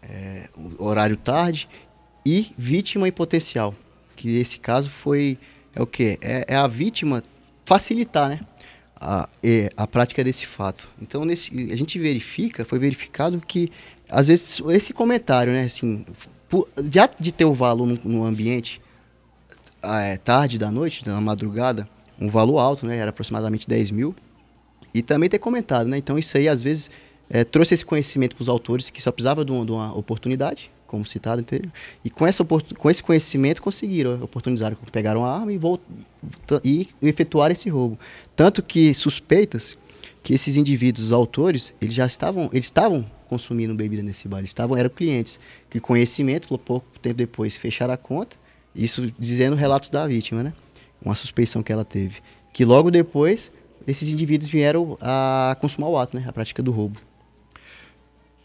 é, 0.00 0.48
horário 0.78 1.16
tarde 1.16 1.68
e 2.24 2.52
vítima 2.56 3.08
em 3.08 3.12
potencial. 3.12 3.74
Que 4.14 4.28
nesse 4.28 4.60
caso 4.60 4.88
foi 4.88 5.38
é 5.76 5.82
o 5.82 5.86
que? 5.86 6.18
É, 6.22 6.46
é, 6.48 6.56
a 6.56 6.66
vítima 6.66 7.22
facilitar, 7.66 8.30
né? 8.30 8.40
A, 8.98 9.28
a 9.76 9.86
prática 9.86 10.24
desse 10.24 10.46
fato. 10.46 10.88
Então, 11.00 11.22
nesse, 11.26 11.70
a 11.70 11.76
gente 11.76 11.98
verifica, 11.98 12.64
foi 12.64 12.78
verificado 12.78 13.38
que, 13.46 13.70
às 14.08 14.28
vezes, 14.28 14.62
esse 14.70 14.94
comentário, 14.94 15.52
né? 15.52 15.64
Assim, 15.64 16.06
por, 16.48 16.66
já 16.90 17.06
de 17.06 17.30
ter 17.30 17.44
o 17.44 17.52
valor 17.52 17.86
no, 17.86 17.94
no 18.04 18.24
ambiente, 18.24 18.80
é, 19.82 20.16
tarde 20.16 20.56
da 20.56 20.70
noite, 20.70 21.06
na 21.06 21.20
madrugada, 21.20 21.86
um 22.18 22.30
valor 22.30 22.58
alto, 22.58 22.86
né? 22.86 22.96
Era 22.96 23.10
aproximadamente 23.10 23.68
10 23.68 23.90
mil. 23.90 24.16
E 24.94 25.02
também 25.02 25.28
ter 25.28 25.38
comentado, 25.38 25.86
né? 25.88 25.98
Então, 25.98 26.18
isso 26.18 26.38
aí, 26.38 26.48
às 26.48 26.62
vezes, 26.62 26.90
é, 27.28 27.44
trouxe 27.44 27.74
esse 27.74 27.84
conhecimento 27.84 28.34
para 28.34 28.42
os 28.42 28.48
autores 28.48 28.88
que 28.88 29.02
só 29.02 29.12
precisava 29.12 29.44
de 29.44 29.52
uma, 29.52 29.66
de 29.66 29.72
uma 29.72 29.94
oportunidade 29.94 30.70
como 30.86 31.04
citado 31.04 31.40
anterior. 31.40 31.72
E 32.04 32.10
com, 32.10 32.26
essa, 32.26 32.44
com 32.44 32.90
esse 32.90 33.02
conhecimento 33.02 33.60
conseguiram, 33.62 34.22
oportunizaram, 34.22 34.76
pegaram 34.92 35.24
a 35.24 35.38
arma 35.38 35.52
e, 35.52 35.58
e 36.64 36.88
efetuaram 37.02 37.52
esse 37.52 37.68
roubo. 37.68 37.98
Tanto 38.34 38.62
que 38.62 38.92
suspeitas 38.94 39.76
que 40.22 40.34
esses 40.34 40.56
indivíduos, 40.56 41.06
os 41.06 41.12
autores, 41.12 41.72
eles 41.80 41.94
já 41.94 42.06
estavam, 42.06 42.50
eles 42.52 42.64
estavam 42.64 43.08
consumindo 43.28 43.74
bebida 43.74 44.02
nesse 44.02 44.26
bar, 44.26 44.38
eles 44.38 44.50
estavam, 44.50 44.76
eram 44.76 44.90
clientes. 44.90 45.38
Que 45.70 45.78
conhecimento, 45.78 46.56
pouco 46.58 46.86
tempo 47.00 47.16
depois, 47.16 47.56
fecharam 47.56 47.94
a 47.94 47.96
conta, 47.96 48.36
isso 48.74 49.12
dizendo 49.18 49.56
relatos 49.56 49.90
da 49.90 50.06
vítima, 50.06 50.42
né? 50.42 50.52
Uma 51.00 51.14
suspeição 51.14 51.62
que 51.62 51.72
ela 51.72 51.84
teve. 51.84 52.20
Que 52.52 52.64
logo 52.64 52.90
depois, 52.90 53.50
esses 53.86 54.12
indivíduos 54.12 54.50
vieram 54.50 54.98
a 55.00 55.56
consumar 55.60 55.88
o 55.88 55.96
ato, 55.96 56.16
né? 56.16 56.24
A 56.26 56.32
prática 56.32 56.62
do 56.62 56.72
roubo. 56.72 56.98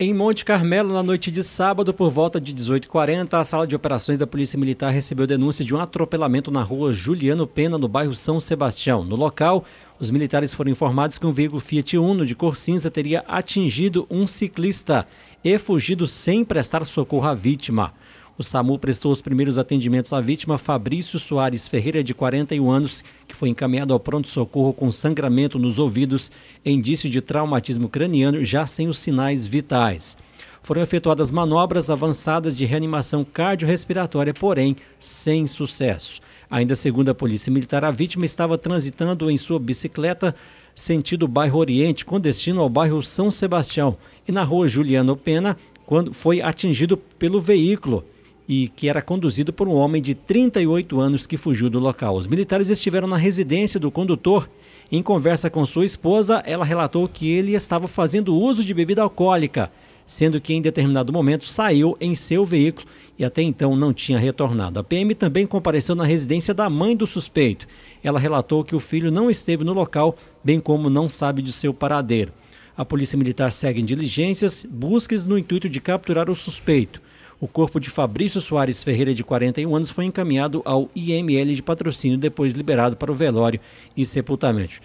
Em 0.04 0.16
Monte 0.16 0.44
Carmelo, 0.44 0.92
na 0.92 1.04
noite 1.04 1.30
de 1.30 1.44
sábado, 1.44 1.94
por 1.94 2.10
volta 2.10 2.42
de 2.42 2.56
18h40, 2.56 3.40
a 3.40 3.44
sala 3.44 3.68
de 3.68 3.76
operações 3.76 4.18
da 4.18 4.26
Polícia 4.26 4.58
Militar 4.58 4.90
recebeu 4.90 5.28
denúncia 5.28 5.64
de 5.64 5.76
um 5.76 5.80
atropelamento 5.80 6.50
na 6.50 6.64
rua 6.64 6.92
Juliano 6.92 7.46
Pena, 7.46 7.78
no 7.78 7.88
bairro 7.88 8.16
São 8.16 8.40
Sebastião. 8.40 9.06
No 9.06 9.16
local, 9.16 9.64
os 10.00 10.10
militares 10.10 10.56
foram 10.56 10.72
informados 10.72 11.20
que 11.20 11.28
um 11.28 11.32
veículo 11.32 11.62
Fiat 11.62 12.00
Uno 12.00 12.26
de 12.26 12.34
cor 12.34 12.58
cinza 12.58 12.90
teria 12.90 13.24
atingido 13.28 14.08
um 14.10 14.26
ciclista 14.26 15.08
e 15.44 15.56
fugido 15.60 16.08
sem 16.08 16.44
prestar 16.44 16.84
socorro 16.88 17.28
à 17.28 17.36
vítima. 17.36 17.94
O 18.38 18.44
SAMU 18.44 18.80
prestou 18.80 19.12
os 19.12 19.22
primeiros 19.22 19.58
atendimentos 19.58 20.14
à 20.14 20.22
vítima 20.22 20.58
Fabrício 20.58 21.20
Soares 21.20 21.68
Ferreira, 21.68 22.04
de 22.04 22.14
41 22.14 22.72
anos, 22.72 23.04
que 23.28 23.36
foi 23.36 23.50
encaminhado 23.50 23.94
ao 23.94 24.00
pronto-socorro 24.00 24.74
com 24.74 24.90
sangramento 24.90 25.60
nos 25.60 25.78
ouvidos 25.78 26.32
indício 26.66 27.10
de 27.10 27.20
traumatismo 27.20 27.90
craniano, 27.90 28.44
já 28.44 28.66
sem 28.66 28.88
os 28.88 29.00
sinais 29.00 29.46
vitais. 29.46 30.18
Foram 30.64 30.82
efetuadas 30.82 31.30
manobras 31.30 31.90
avançadas 31.90 32.56
de 32.56 32.66
reanimação 32.66 33.26
cardiorrespiratória, 33.26 34.34
porém 34.34 34.76
sem 34.98 35.46
sucesso. 35.46 36.22
Ainda 36.50 36.76
segundo 36.76 37.10
a 37.10 37.16
Polícia 37.16 37.52
Militar, 37.52 37.84
a 37.84 37.92
vítima 37.92 38.26
estava 38.26 38.58
transitando 38.58 39.30
em 39.30 39.38
sua 39.38 39.60
bicicleta 39.60 40.34
sentido 40.74 41.28
bairro 41.28 41.60
Oriente, 41.60 42.06
com 42.06 42.20
destino 42.20 42.62
ao 42.62 42.70
bairro 42.70 43.02
São 43.02 43.30
Sebastião, 43.30 43.98
e 44.28 44.32
na 44.32 44.44
rua 44.44 44.68
Juliano 44.68 45.18
Pena, 45.18 45.58
quando 45.86 46.14
foi 46.14 46.42
atingido 46.42 46.96
pelo 46.96 47.42
veículo 47.42 48.06
e 48.52 48.68
que 48.68 48.90
era 48.90 49.02
conduzido 49.02 49.54
por 49.54 49.66
um 49.70 49.76
homem 49.76 50.02
de 50.02 50.14
38 50.14 51.00
anos 51.00 51.26
que 51.26 51.38
fugiu 51.38 51.70
do 51.70 51.80
local. 51.80 52.18
Os 52.18 52.28
militares 52.28 52.70
estiveram 52.70 53.08
na 53.08 53.16
residência 53.16 53.80
do 53.80 53.90
condutor. 53.90 54.50
Em 54.92 55.02
conversa 55.02 55.50
com 55.50 55.66
sua 55.66 55.86
esposa, 55.86 56.44
ela 56.46 56.66
relatou 56.66 57.08
que 57.08 57.32
ele 57.32 57.56
estava 57.56 57.88
fazendo 57.88 58.36
uso 58.36 58.62
de 58.62 58.74
bebida 58.74 59.04
alcoólica, 59.04 59.72
sendo 60.06 60.42
que 60.42 60.54
em 60.54 60.62
determinado 60.62 61.14
momento 61.14 61.46
saiu 61.46 61.96
em 62.02 62.14
seu 62.14 62.44
veículo 62.44 62.86
e 63.18 63.24
até 63.24 63.42
então 63.42 63.74
não 63.74 63.94
tinha 63.94 64.20
retornado. 64.20 64.82
A 64.82 64.84
PM 64.84 65.16
também 65.16 65.48
compareceu 65.48 65.96
na 65.96 66.04
residência 66.04 66.54
da 66.54 66.70
mãe 66.70 66.94
do 66.94 67.08
suspeito. 67.08 67.66
Ela 68.04 68.20
relatou 68.20 68.66
que 68.66 68.76
o 68.76 68.82
filho 68.82 69.10
não 69.10 69.32
esteve 69.32 69.64
no 69.64 69.72
local, 69.72 70.18
bem 70.44 70.60
como 70.60 70.90
não 70.90 71.08
sabe 71.08 71.42
de 71.42 71.54
seu 71.54 71.74
paradeiro. 71.74 72.34
A 72.76 72.84
Polícia 72.84 73.18
Militar 73.18 73.54
segue 73.54 73.80
em 73.80 73.86
diligências, 73.86 74.68
buscas 74.70 75.26
no 75.26 75.38
intuito 75.38 75.70
de 75.70 75.80
capturar 75.80 76.30
o 76.30 76.36
suspeito. 76.36 77.02
O 77.42 77.48
corpo 77.48 77.80
de 77.80 77.90
Fabrício 77.90 78.40
Soares 78.40 78.84
Ferreira, 78.84 79.16
de 79.16 79.24
41 79.24 79.76
anos, 79.76 79.90
foi 79.90 80.06
encaminhado 80.06 80.62
ao 80.64 80.92
IML 80.96 81.56
de 81.56 81.64
patrocínio, 81.64 82.16
depois 82.16 82.54
liberado 82.54 82.96
para 82.96 83.12
o 83.12 83.16
velório 83.16 83.60
e 83.98 84.06
sepultamento. 84.06 84.80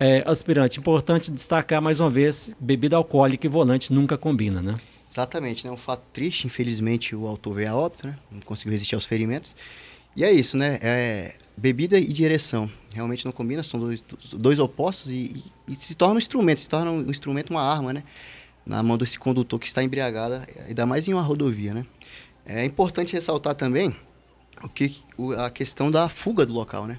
É, 0.00 0.24
aspirante, 0.26 0.80
importante 0.80 1.30
destacar 1.30 1.82
mais 1.82 2.00
uma 2.00 2.08
vez, 2.08 2.50
bebida 2.58 2.96
alcoólica 2.96 3.46
e 3.46 3.50
volante 3.50 3.92
nunca 3.92 4.16
combina, 4.16 4.62
né? 4.62 4.74
Exatamente, 5.10 5.66
né? 5.66 5.70
Um 5.70 5.76
fato 5.76 6.02
triste, 6.10 6.46
infelizmente 6.46 7.14
o 7.14 7.26
autor 7.26 7.52
veio 7.52 7.72
a 7.72 7.76
óbito, 7.76 8.06
né? 8.06 8.16
Não 8.30 8.40
conseguiu 8.40 8.72
resistir 8.72 8.94
aos 8.94 9.04
ferimentos. 9.04 9.54
E 10.16 10.24
é 10.24 10.32
isso, 10.32 10.56
né? 10.56 10.78
É, 10.80 11.34
bebida 11.58 11.98
e 11.98 12.06
direção 12.06 12.70
realmente 12.94 13.24
não 13.24 13.32
combina, 13.32 13.62
são 13.62 13.78
dois, 13.78 14.02
dois 14.32 14.58
opostos 14.58 15.12
e, 15.12 15.44
e, 15.68 15.72
e 15.72 15.76
se 15.76 15.94
torna 15.94 16.14
um 16.14 16.18
instrumento, 16.18 16.60
se 16.60 16.68
torna 16.68 16.90
um 16.90 17.10
instrumento, 17.10 17.50
uma 17.50 17.62
arma, 17.62 17.92
né? 17.92 18.02
Na 18.68 18.82
mão 18.82 18.98
desse 18.98 19.18
condutor 19.18 19.58
que 19.58 19.66
está 19.66 19.82
embriagado, 19.82 20.46
ainda 20.66 20.84
mais 20.84 21.08
em 21.08 21.14
uma 21.14 21.22
rodovia, 21.22 21.72
né? 21.72 21.86
É 22.44 22.64
importante 22.64 23.14
ressaltar 23.14 23.54
também 23.54 23.96
o 24.62 24.68
que, 24.68 24.94
a 25.38 25.48
questão 25.48 25.90
da 25.90 26.08
fuga 26.08 26.44
do 26.44 26.52
local, 26.52 26.86
né? 26.86 26.98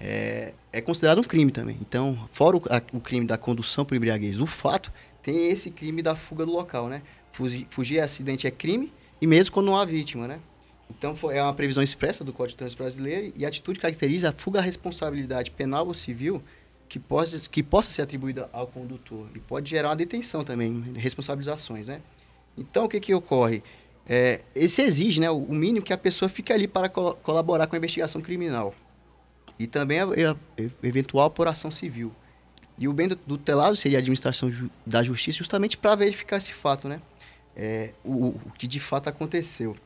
É, 0.00 0.54
é 0.72 0.80
considerado 0.80 1.18
um 1.18 1.24
crime 1.24 1.50
também. 1.50 1.76
Então, 1.80 2.28
fora 2.32 2.56
o, 2.56 2.62
a, 2.70 2.80
o 2.96 3.00
crime 3.00 3.26
da 3.26 3.36
condução 3.36 3.84
por 3.84 3.96
embriaguez, 3.96 4.38
o 4.38 4.46
fato, 4.46 4.92
tem 5.22 5.48
esse 5.48 5.70
crime 5.70 6.00
da 6.00 6.14
fuga 6.14 6.46
do 6.46 6.52
local, 6.52 6.88
né? 6.88 7.02
Fugir, 7.32 7.66
fugir 7.70 8.00
acidente 8.00 8.46
é 8.46 8.50
crime, 8.50 8.92
e 9.20 9.26
mesmo 9.26 9.52
quando 9.52 9.66
não 9.66 9.76
há 9.76 9.84
vítima, 9.84 10.28
né? 10.28 10.40
Então, 10.88 11.14
foi, 11.16 11.36
é 11.36 11.42
uma 11.42 11.54
previsão 11.54 11.82
expressa 11.82 12.24
do 12.24 12.32
Código 12.32 12.52
de 12.52 12.56
Trânsito 12.56 12.82
Brasileiro 12.82 13.32
e 13.36 13.44
a 13.44 13.48
atitude 13.48 13.78
caracteriza 13.80 14.30
a 14.30 14.32
fuga 14.32 14.60
à 14.60 14.62
responsabilidade 14.62 15.50
penal 15.50 15.86
ou 15.86 15.94
civil 15.94 16.42
que 16.90 16.98
possa, 16.98 17.48
que 17.48 17.62
possa 17.62 17.88
ser 17.92 18.02
atribuída 18.02 18.50
ao 18.52 18.66
condutor 18.66 19.28
e 19.32 19.38
pode 19.38 19.70
gerar 19.70 19.90
uma 19.90 19.96
detenção 19.96 20.42
também, 20.42 20.82
responsabilizações, 20.96 21.86
né? 21.86 22.02
Então, 22.58 22.84
o 22.84 22.88
que 22.88 22.98
que 22.98 23.14
ocorre? 23.14 23.62
É, 24.04 24.40
esse 24.56 24.82
exige, 24.82 25.20
né, 25.20 25.30
o 25.30 25.54
mínimo 25.54 25.86
que 25.86 25.92
a 25.92 25.98
pessoa 25.98 26.28
fique 26.28 26.52
ali 26.52 26.66
para 26.66 26.88
col 26.88 27.14
colaborar 27.22 27.68
com 27.68 27.76
a 27.76 27.78
investigação 27.78 28.20
criminal 28.20 28.74
e 29.56 29.68
também 29.68 30.00
a, 30.00 30.04
a, 30.04 30.32
a 30.32 30.86
eventual 30.86 31.26
apuração 31.26 31.70
civil. 31.70 32.12
E 32.76 32.88
o 32.88 32.92
bem 32.92 33.06
do, 33.06 33.14
do 33.14 33.38
telado 33.38 33.76
seria 33.76 33.98
a 33.98 34.00
administração 34.00 34.50
ju 34.50 34.68
da 34.84 35.00
justiça 35.04 35.38
justamente 35.38 35.78
para 35.78 35.94
verificar 35.94 36.38
esse 36.38 36.52
fato, 36.52 36.88
né? 36.88 37.00
É, 37.54 37.94
o, 38.04 38.28
o, 38.28 38.52
que 38.58 38.66
de 38.66 38.80
fato 38.80 39.08
aconteceu. 39.08 39.76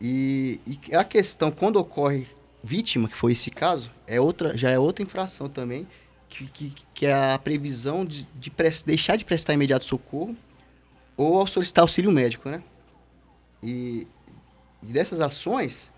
E, 0.00 0.60
e, 0.66 0.96
a 0.96 1.04
questão, 1.04 1.52
quando 1.52 1.76
ocorre 1.76 2.26
vítima, 2.62 3.08
que 3.08 3.16
foi 3.16 3.32
esse 3.32 3.50
caso, 3.50 3.90
é 4.06 4.20
outra, 4.20 4.56
já 4.56 4.70
é 4.70 4.78
outra 4.78 5.02
infração 5.02 5.48
também, 5.48 5.86
que, 6.28 6.46
que, 6.48 6.74
que 6.94 7.06
é 7.06 7.32
a 7.32 7.38
previsão 7.38 8.04
de, 8.04 8.26
de 8.34 8.52
deixar 8.86 9.16
de 9.16 9.24
prestar 9.24 9.54
imediato 9.54 9.84
socorro 9.84 10.36
ou 11.16 11.38
ao 11.38 11.46
solicitar 11.46 11.82
auxílio 11.82 12.10
médico, 12.10 12.48
né? 12.48 12.62
E, 13.62 14.06
e 14.82 14.86
dessas 14.86 15.20
ações, 15.20 15.92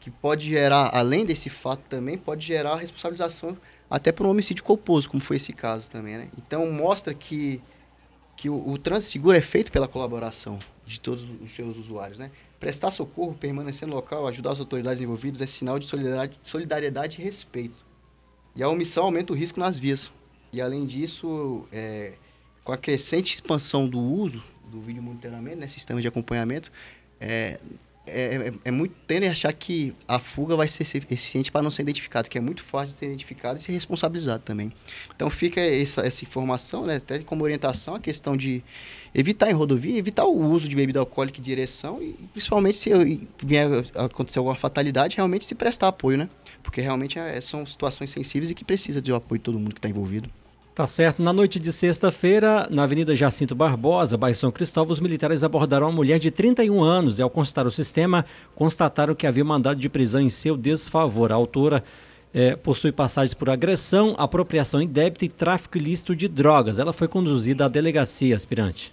que 0.00 0.10
pode 0.10 0.48
gerar, 0.48 0.90
além 0.92 1.24
desse 1.24 1.50
fato 1.50 1.82
também, 1.88 2.16
pode 2.16 2.44
gerar 2.44 2.76
responsabilização 2.76 3.56
até 3.90 4.10
por 4.10 4.26
um 4.26 4.30
homicídio 4.30 4.64
culposo, 4.64 5.08
como 5.08 5.22
foi 5.22 5.36
esse 5.36 5.52
caso 5.52 5.90
também, 5.90 6.16
né? 6.16 6.28
Então 6.38 6.70
mostra 6.70 7.12
que, 7.14 7.62
que 8.36 8.48
o, 8.48 8.68
o 8.68 8.78
trânsito 8.78 9.12
seguro 9.12 9.36
é 9.36 9.40
feito 9.40 9.70
pela 9.70 9.86
colaboração 9.86 10.58
de 10.84 10.98
todos 10.98 11.26
os 11.40 11.54
seus 11.54 11.76
usuários, 11.76 12.18
né? 12.18 12.30
Prestar 12.64 12.90
socorro, 12.90 13.34
permanecer 13.34 13.86
no 13.86 13.94
local, 13.94 14.26
ajudar 14.26 14.52
as 14.52 14.58
autoridades 14.58 15.02
envolvidas 15.02 15.42
é 15.42 15.46
sinal 15.46 15.78
de 15.78 15.84
solidariedade, 15.84 17.20
e 17.20 17.22
respeito. 17.22 17.84
E 18.56 18.62
a 18.62 18.68
omissão 18.70 19.04
aumenta 19.04 19.34
o 19.34 19.36
risco 19.36 19.60
nas 19.60 19.78
vias. 19.78 20.10
E 20.50 20.62
além 20.62 20.86
disso, 20.86 21.68
é, 21.70 22.14
com 22.64 22.72
a 22.72 22.78
crescente 22.78 23.34
expansão 23.34 23.86
do 23.86 23.98
uso 23.98 24.42
do 24.70 24.80
vídeo 24.80 25.02
monitoramento, 25.02 25.58
né, 25.58 25.68
sistema 25.68 26.00
de 26.00 26.08
acompanhamento, 26.08 26.72
é, 27.20 27.60
é, 28.06 28.48
é, 28.48 28.52
é, 28.66 28.70
muito 28.70 28.94
tende 29.06 29.26
a 29.26 29.30
achar 29.30 29.52
que 29.52 29.94
a 30.06 30.18
fuga 30.18 30.54
vai 30.54 30.68
ser 30.68 30.82
eficiente 30.82 31.50
para 31.50 31.62
não 31.62 31.70
ser 31.70 31.82
identificado, 31.82 32.28
que 32.28 32.36
é 32.36 32.40
muito 32.40 32.62
fácil 32.62 32.92
de 32.92 32.98
ser 32.98 33.06
identificado 33.06 33.58
e 33.58 33.62
ser 33.62 33.72
responsabilizado 33.72 34.42
também. 34.42 34.70
Então 35.14 35.30
fica 35.30 35.60
essa, 35.60 36.02
essa 36.02 36.24
informação, 36.24 36.84
né, 36.84 36.96
até 36.96 37.20
como 37.20 37.44
orientação, 37.44 37.94
a 37.94 38.00
questão 38.00 38.36
de 38.36 38.62
evitar 39.14 39.50
em 39.50 39.54
rodovia, 39.54 39.98
evitar 39.98 40.24
o 40.24 40.36
uso 40.36 40.68
de 40.68 40.76
bebida 40.76 41.00
alcoólica 41.00 41.40
em 41.40 41.42
direção 41.42 42.02
e 42.02 42.12
principalmente 42.32 42.76
se 42.76 43.26
vier 43.42 43.68
acontecer 43.94 44.38
alguma 44.38 44.56
fatalidade, 44.56 45.16
realmente 45.16 45.46
se 45.46 45.54
prestar 45.54 45.88
apoio, 45.88 46.18
né? 46.18 46.28
Porque 46.62 46.80
realmente 46.80 47.18
é, 47.18 47.40
são 47.40 47.66
situações 47.66 48.10
sensíveis 48.10 48.50
e 48.50 48.54
que 48.54 48.64
precisa 48.64 49.00
de 49.00 49.12
apoio 49.12 49.38
de 49.38 49.44
todo 49.44 49.58
mundo 49.58 49.72
que 49.72 49.78
está 49.78 49.88
envolvido. 49.88 50.30
Tá 50.74 50.88
certo. 50.88 51.22
Na 51.22 51.32
noite 51.32 51.60
de 51.60 51.72
sexta-feira, 51.72 52.66
na 52.68 52.82
Avenida 52.82 53.14
Jacinto 53.14 53.54
Barbosa, 53.54 54.16
bairro 54.16 54.36
São 54.36 54.50
Cristóvão, 54.50 54.92
os 54.92 54.98
militares 54.98 55.44
abordaram 55.44 55.86
uma 55.86 55.92
mulher 55.92 56.18
de 56.18 56.32
31 56.32 56.82
anos 56.82 57.20
e, 57.20 57.22
ao 57.22 57.30
constatar 57.30 57.64
o 57.64 57.70
sistema, 57.70 58.24
constataram 58.56 59.14
que 59.14 59.24
havia 59.24 59.44
mandado 59.44 59.78
de 59.78 59.88
prisão 59.88 60.20
em 60.20 60.28
seu 60.28 60.56
desfavor. 60.56 61.30
A 61.30 61.36
autora 61.36 61.84
é, 62.34 62.56
possui 62.56 62.90
passagens 62.90 63.34
por 63.34 63.48
agressão, 63.48 64.16
apropriação 64.18 64.82
indébita 64.82 65.24
e 65.24 65.28
tráfico 65.28 65.78
ilícito 65.78 66.16
de 66.16 66.26
drogas. 66.26 66.80
Ela 66.80 66.92
foi 66.92 67.06
conduzida 67.06 67.66
à 67.66 67.68
delegacia, 67.68 68.34
aspirante. 68.34 68.92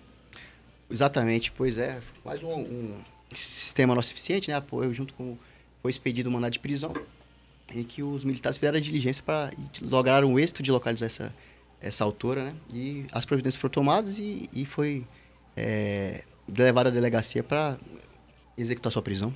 Exatamente, 0.88 1.52
pois 1.52 1.80
é. 1.80 2.00
Mais 2.24 2.44
um, 2.44 2.60
um 2.60 2.94
sistema 3.34 3.96
nosso 3.96 4.12
eficiente, 4.12 4.52
né? 4.52 4.56
Apoio 4.56 4.94
junto 4.94 5.16
com 5.16 5.36
foi 5.82 5.90
expedido 5.90 6.30
o 6.30 6.32
mandado 6.32 6.54
de 6.54 6.60
prisão 6.60 6.94
em 7.74 7.84
que 7.84 8.04
os 8.04 8.24
militares 8.24 8.60
fizeram 8.60 8.78
a 8.78 8.82
diligência 8.82 9.24
para 9.26 9.52
lograr 9.82 10.24
o 10.24 10.38
êxito 10.38 10.62
de 10.62 10.72
localizar 10.72 11.08
essa 11.08 11.34
essa 11.82 12.04
autora, 12.04 12.46
né? 12.46 12.54
E 12.72 13.06
as 13.12 13.26
providências 13.26 13.60
foram 13.60 13.72
tomadas 13.72 14.20
e, 14.20 14.50
e 14.54 14.66
foi 14.66 15.06
é, 15.58 16.24
levada 16.48 16.90
à 16.90 16.92
delegacia 16.92 17.44
para 17.44 17.78
executar 18.58 18.92
sua 18.92 19.02
prisão. 19.02 19.36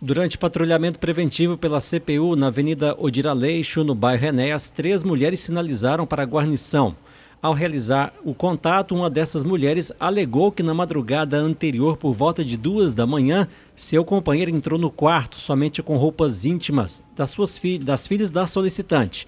Durante 0.00 0.36
patrulhamento 0.36 0.98
preventivo 0.98 1.56
pela 1.56 1.80
CPU 1.80 2.36
na 2.36 2.48
Avenida 2.48 2.94
Odira 2.98 3.32
Leixo, 3.32 3.82
no 3.82 3.94
bairro 3.94 4.26
Enéas, 4.26 4.68
três 4.68 5.02
mulheres 5.02 5.40
sinalizaram 5.40 6.06
para 6.06 6.22
a 6.22 6.26
guarnição. 6.26 6.94
Ao 7.40 7.52
realizar 7.52 8.12
o 8.24 8.34
contato, 8.34 8.94
uma 8.94 9.08
dessas 9.08 9.44
mulheres 9.44 9.92
alegou 10.00 10.50
que 10.50 10.62
na 10.62 10.74
madrugada 10.74 11.38
anterior, 11.38 11.96
por 11.96 12.12
volta 12.12 12.44
de 12.44 12.56
duas 12.56 12.94
da 12.94 13.06
manhã, 13.06 13.46
seu 13.74 14.04
companheiro 14.04 14.50
entrou 14.50 14.78
no 14.78 14.90
quarto 14.90 15.36
somente 15.36 15.82
com 15.82 15.96
roupas 15.96 16.44
íntimas 16.44 17.04
das, 17.14 17.30
suas 17.30 17.56
fi 17.56 17.78
das 17.78 18.06
filhas 18.06 18.30
da 18.30 18.46
solicitante. 18.46 19.26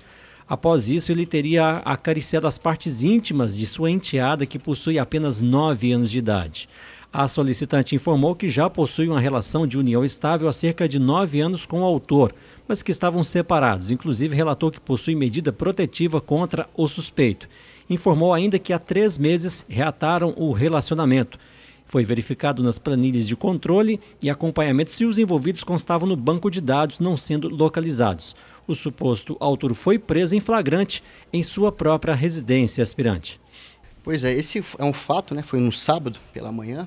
Após 0.49 0.89
isso, 0.89 1.13
ele 1.13 1.27
teria 1.27 1.83
acariciado 1.85 2.47
as 2.47 2.57
partes 2.57 3.03
íntimas 3.03 3.57
de 3.57 3.67
sua 3.67 3.91
enteada, 3.91 4.47
que 4.47 4.59
possui 4.59 4.99
apenas 4.99 5.41
9 5.41 5.93
anos 5.93 6.11
de 6.11 6.19
idade. 6.19 6.69
A 7.13 7.27
solicitante 7.27 7.95
informou 7.95 8.35
que 8.35 8.49
já 8.49 8.69
possui 8.69 9.09
uma 9.09 9.21
relação 9.21 9.67
de 9.67 9.79
união 9.79 10.05
estável 10.05 10.49
há 10.49 10.53
cerca 10.53 10.87
de 10.87 10.99
nove 10.99 11.41
anos 11.41 11.65
com 11.65 11.81
o 11.81 11.85
autor, 11.85 12.35
mas 12.67 12.83
que 12.83 12.93
estavam 12.93 13.25
separados. 13.25 13.91
Inclusive, 13.91 14.37
relatou 14.37 14.71
que 14.71 14.81
possui 14.81 15.15
medida 15.15 15.51
protetiva 15.51 16.21
contra 16.21 16.69
o 16.75 16.87
suspeito. 16.87 17.49
Informou 17.89 18.35
ainda 18.35 18.59
que 18.59 18.75
há 18.75 18.79
três 18.79 19.17
meses 19.17 19.65
reataram 19.69 20.35
o 20.37 20.53
relacionamento. 20.53 21.39
Foi 21.87 22.05
verificado 22.05 22.63
nas 22.63 22.79
planilhas 22.79 23.27
de 23.27 23.35
controle 23.35 23.99
e 24.23 24.29
acompanhamento 24.29 24.93
se 24.93 25.07
os 25.07 25.19
envolvidos 25.19 25.65
constavam 25.65 26.07
no 26.07 26.17
banco 26.17 26.51
de 26.51 26.61
dados, 26.61 27.01
não 27.01 27.17
sendo 27.17 27.49
localizados. 27.49 28.37
O 28.69 28.75
suposto 28.75 29.35
autor 29.41 29.73
foi 29.73 29.99
preso 29.99 30.37
em 30.37 30.41
flagrante 30.41 31.03
em 31.33 31.43
sua 31.43 31.73
própria 31.73 32.15
residência 32.15 32.83
aspirante. 32.83 33.41
Pois 34.05 34.25
é, 34.25 34.33
esse 34.33 34.63
é 34.79 34.85
um 34.85 34.93
fato, 34.93 35.35
né? 35.35 35.43
Foi 35.43 35.59
no 35.59 35.73
sábado 35.73 36.21
pela 36.35 36.53
manhã. 36.53 36.87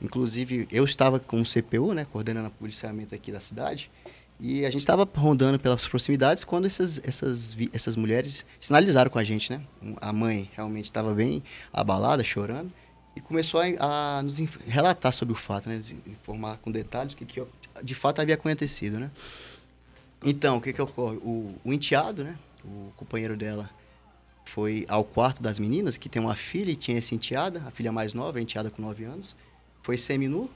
Inclusive, 0.00 0.68
eu 0.70 0.84
estava 0.84 1.18
com 1.18 1.40
o 1.40 1.44
CPU, 1.44 1.94
né? 1.94 2.06
Coordenando 2.12 2.48
o 2.48 2.50
policiamento 2.50 3.14
aqui 3.14 3.32
da 3.32 3.40
cidade. 3.40 3.90
E 4.38 4.66
a 4.66 4.70
gente 4.70 4.82
estava 4.82 5.08
rondando 5.14 5.58
pelas 5.58 5.88
proximidades 5.88 6.44
quando 6.44 6.66
essas, 6.66 7.00
essas, 7.02 7.56
essas 7.72 7.96
mulheres 7.96 8.44
sinalizaram 8.60 9.10
com 9.10 9.18
a 9.18 9.24
gente, 9.24 9.50
né? 9.50 9.62
A 10.02 10.12
mãe 10.12 10.50
realmente 10.54 10.84
estava 10.84 11.14
bem 11.14 11.42
abalada, 11.72 12.22
chorando 12.22 12.70
e 13.16 13.20
começou 13.22 13.60
a, 13.60 14.18
a, 14.18 14.22
nos 14.22 14.38
relatar 14.66 15.12
sobre 15.14 15.32
o 15.32 15.36
fato, 15.36 15.68
né? 15.68 15.80
informar 16.06 16.58
com 16.58 16.70
detalhes 16.70 17.14
o 17.14 17.16
que, 17.16 17.24
que 17.24 17.42
de 17.82 17.94
fato 17.94 18.20
havia 18.20 18.34
acontecido, 18.34 18.98
né? 18.98 19.10
Então, 20.24 20.56
o 20.56 20.60
que 20.60 20.72
que 20.72 20.80
ocorre? 20.80 21.16
O, 21.18 21.54
o 21.64 21.72
enteado, 21.72 22.22
né? 22.22 22.38
O 22.64 22.92
companheiro 22.96 23.36
dela 23.36 23.68
foi 24.44 24.84
ao 24.88 25.04
quarto 25.04 25.42
das 25.42 25.58
meninas, 25.58 25.96
que 25.96 26.08
tem 26.08 26.20
uma 26.20 26.36
filha 26.36 26.70
e 26.70 26.76
tinha 26.76 26.98
essa 26.98 27.14
enteada, 27.14 27.62
a 27.66 27.70
filha 27.70 27.90
mais 27.90 28.14
nova, 28.14 28.38
a 28.38 28.42
enteada 28.42 28.70
com 28.70 28.82
9 28.82 29.04
anos, 29.04 29.36
foi 29.82 29.96
seminu 29.98 30.50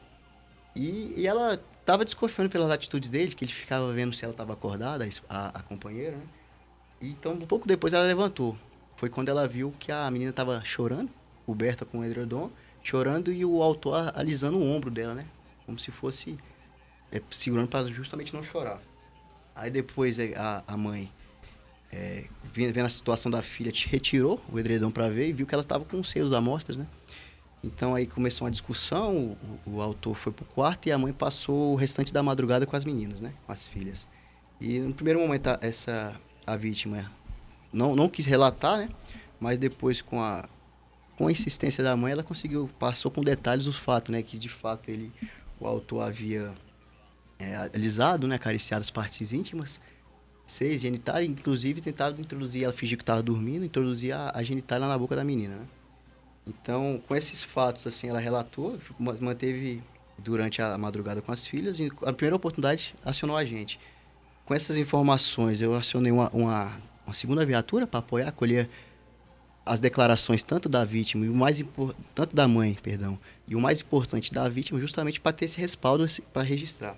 e, 0.75 1.15
e 1.17 1.27
ela 1.27 1.61
estava 1.81 2.05
desconfiando 2.05 2.51
pelas 2.51 2.71
atitudes 2.71 3.09
dele, 3.09 3.35
que 3.35 3.45
ele 3.45 3.53
ficava 3.53 3.93
vendo 3.93 4.15
se 4.15 4.25
ela 4.25 4.33
estava 4.33 4.53
acordada, 4.53 5.09
a, 5.29 5.59
a 5.59 5.63
companheira, 5.63 6.17
né? 6.17 6.25
Então, 7.01 7.33
um 7.33 7.39
pouco 7.39 7.67
depois 7.67 7.93
ela 7.93 8.05
levantou. 8.05 8.57
Foi 8.97 9.09
quando 9.09 9.29
ela 9.29 9.47
viu 9.47 9.75
que 9.79 9.93
a 9.93 10.11
menina 10.11 10.31
estava 10.31 10.63
chorando, 10.65 11.11
coberta 11.45 11.85
com 11.85 12.05
edredom, 12.05 12.51
chorando 12.83 13.33
e 13.33 13.45
o 13.45 13.63
autor 13.63 14.13
alisando 14.15 14.59
o 14.59 14.65
ombro 14.65 14.91
dela, 14.91 15.15
né? 15.15 15.27
Como 15.65 15.79
se 15.79 15.91
fosse 15.91 16.39
é, 17.13 17.21
segurando 17.31 17.69
para 17.69 17.87
justamente 17.89 18.35
não 18.35 18.43
chorar. 18.43 18.81
Aí 19.57 19.71
depois 19.71 20.19
é, 20.19 20.35
a, 20.37 20.63
a 20.69 20.77
mãe 20.77 21.11
é, 21.91 22.25
vendo 22.53 22.85
a 22.85 22.89
situação 22.89 23.31
da 23.31 23.41
filha, 23.41 23.73
retirou 23.89 24.41
o 24.53 24.59
edredom 24.59 24.91
para 24.91 25.09
ver 25.09 25.29
e 25.29 25.33
viu 25.33 25.47
que 25.47 25.55
ela 25.55 25.63
estava 25.63 25.85
com 25.85 26.05
seios 26.05 26.33
amostras, 26.33 26.77
né? 26.77 26.87
Então 27.65 27.95
aí 27.95 28.07
começou 28.07 28.45
uma 28.45 28.51
discussão, 28.51 29.37
o, 29.67 29.77
o 29.77 29.83
autor 29.83 30.15
foi 30.15 30.31
pro 30.31 30.45
quarto 30.45 30.87
e 30.87 30.93
a 30.93 30.99
mãe 30.99 31.13
passou 31.13 31.73
o 31.73 31.75
restante 31.75 32.13
da 32.13 32.23
madrugada 32.23 32.67
com 32.67 32.77
as 32.77 32.85
meninas, 32.85 33.23
né? 33.23 33.33
Com 33.47 33.53
as 33.53 33.67
filhas. 33.67 34.07
E 34.61 34.79
no 34.79 34.93
primeiro 34.93 35.19
momento 35.21 35.49
essa 35.61 36.15
a 36.47 36.57
vítima 36.57 37.11
não, 37.73 37.97
não 37.97 38.09
quis 38.09 38.27
relatar, 38.27 38.79
né? 38.79 38.91
Mas 39.41 39.59
depois 39.59 40.03
com 40.03 40.21
a 40.21 40.49
com 41.17 41.29
a 41.29 41.33
insistência 41.33 41.83
da 41.83 41.97
mãe, 41.97 42.13
ela 42.13 42.23
conseguiu 42.23 42.69
passou 42.79 43.11
com 43.11 43.23
detalhes 43.23 43.67
os 43.67 43.79
fatos, 43.79 44.11
né? 44.11 44.23
Que 44.23 44.39
de 44.39 44.51
fato 44.51 44.91
ele 44.91 45.11
o 45.59 45.67
autor 45.67 46.03
havia 46.03 46.55
é, 47.39 47.71
alisado, 47.75 48.27
né? 48.27 48.37
Acariciado 48.37 48.81
as 48.81 48.91
partes 48.91 49.33
íntimas, 49.33 49.81
seis 50.47 50.81
genitais, 50.81 51.29
inclusive 51.29 51.81
tentado 51.81 52.21
introduzir, 52.21 52.65
ela 52.65 52.73
fingiu 52.73 52.97
que 52.97 53.03
estava 53.03 53.23
dormindo, 53.23 53.65
introduzir 53.65 54.13
a, 54.13 54.33
a 54.35 54.79
na 54.79 54.99
boca 54.99 55.17
da 55.17 55.25
menina, 55.25 55.57
né? 55.57 55.67
Então, 56.47 57.03
com 57.09 57.17
esses 57.17 57.43
fatos, 57.43 57.85
assim, 57.87 58.09
ela 58.09 58.21
relatou, 58.21 58.79
manteve 59.21 59.83
durante 60.17 60.63
a 60.63 60.79
madrugada 60.79 61.21
com 61.21 61.33
as 61.33 61.47
filhas 61.47 61.81
e 61.81 61.91
a 62.03 62.13
primeira 62.13 62.37
oportunidade 62.37 62.95
acionou 63.05 63.37
a 63.37 63.45
gente. 63.45 63.81
Com 64.45 64.55
essas 64.55 64.79
informações, 64.79 65.61
eu 65.61 65.75
acionei 65.75 66.13
uma, 66.13 66.31
uma, 66.31 66.73
uma 67.05 67.15
segunda 67.15 67.45
viatura 67.45 67.85
para 67.85 67.99
apoiar, 67.99 68.29
acolher 68.29 68.71
as 69.67 69.81
declarações 69.81 70.45
tanto 70.45 70.69
da 70.69 70.85
vítima 70.85 71.27
e 71.27 71.29
o 71.29 71.35
mais 71.35 71.61
tanto 72.15 72.37
da 72.37 72.47
mãe, 72.47 72.79
perdão, 72.81 73.19
e 73.49 73.57
o 73.57 73.61
mais 73.61 73.81
importante 73.81 74.33
da 74.33 74.49
vítima, 74.49 74.79
justamente 74.79 75.21
para 75.21 75.33
ter 75.33 75.47
esse 75.47 75.61
respaldo 75.61 76.07
para 76.33 76.43
registrar. 76.43 76.97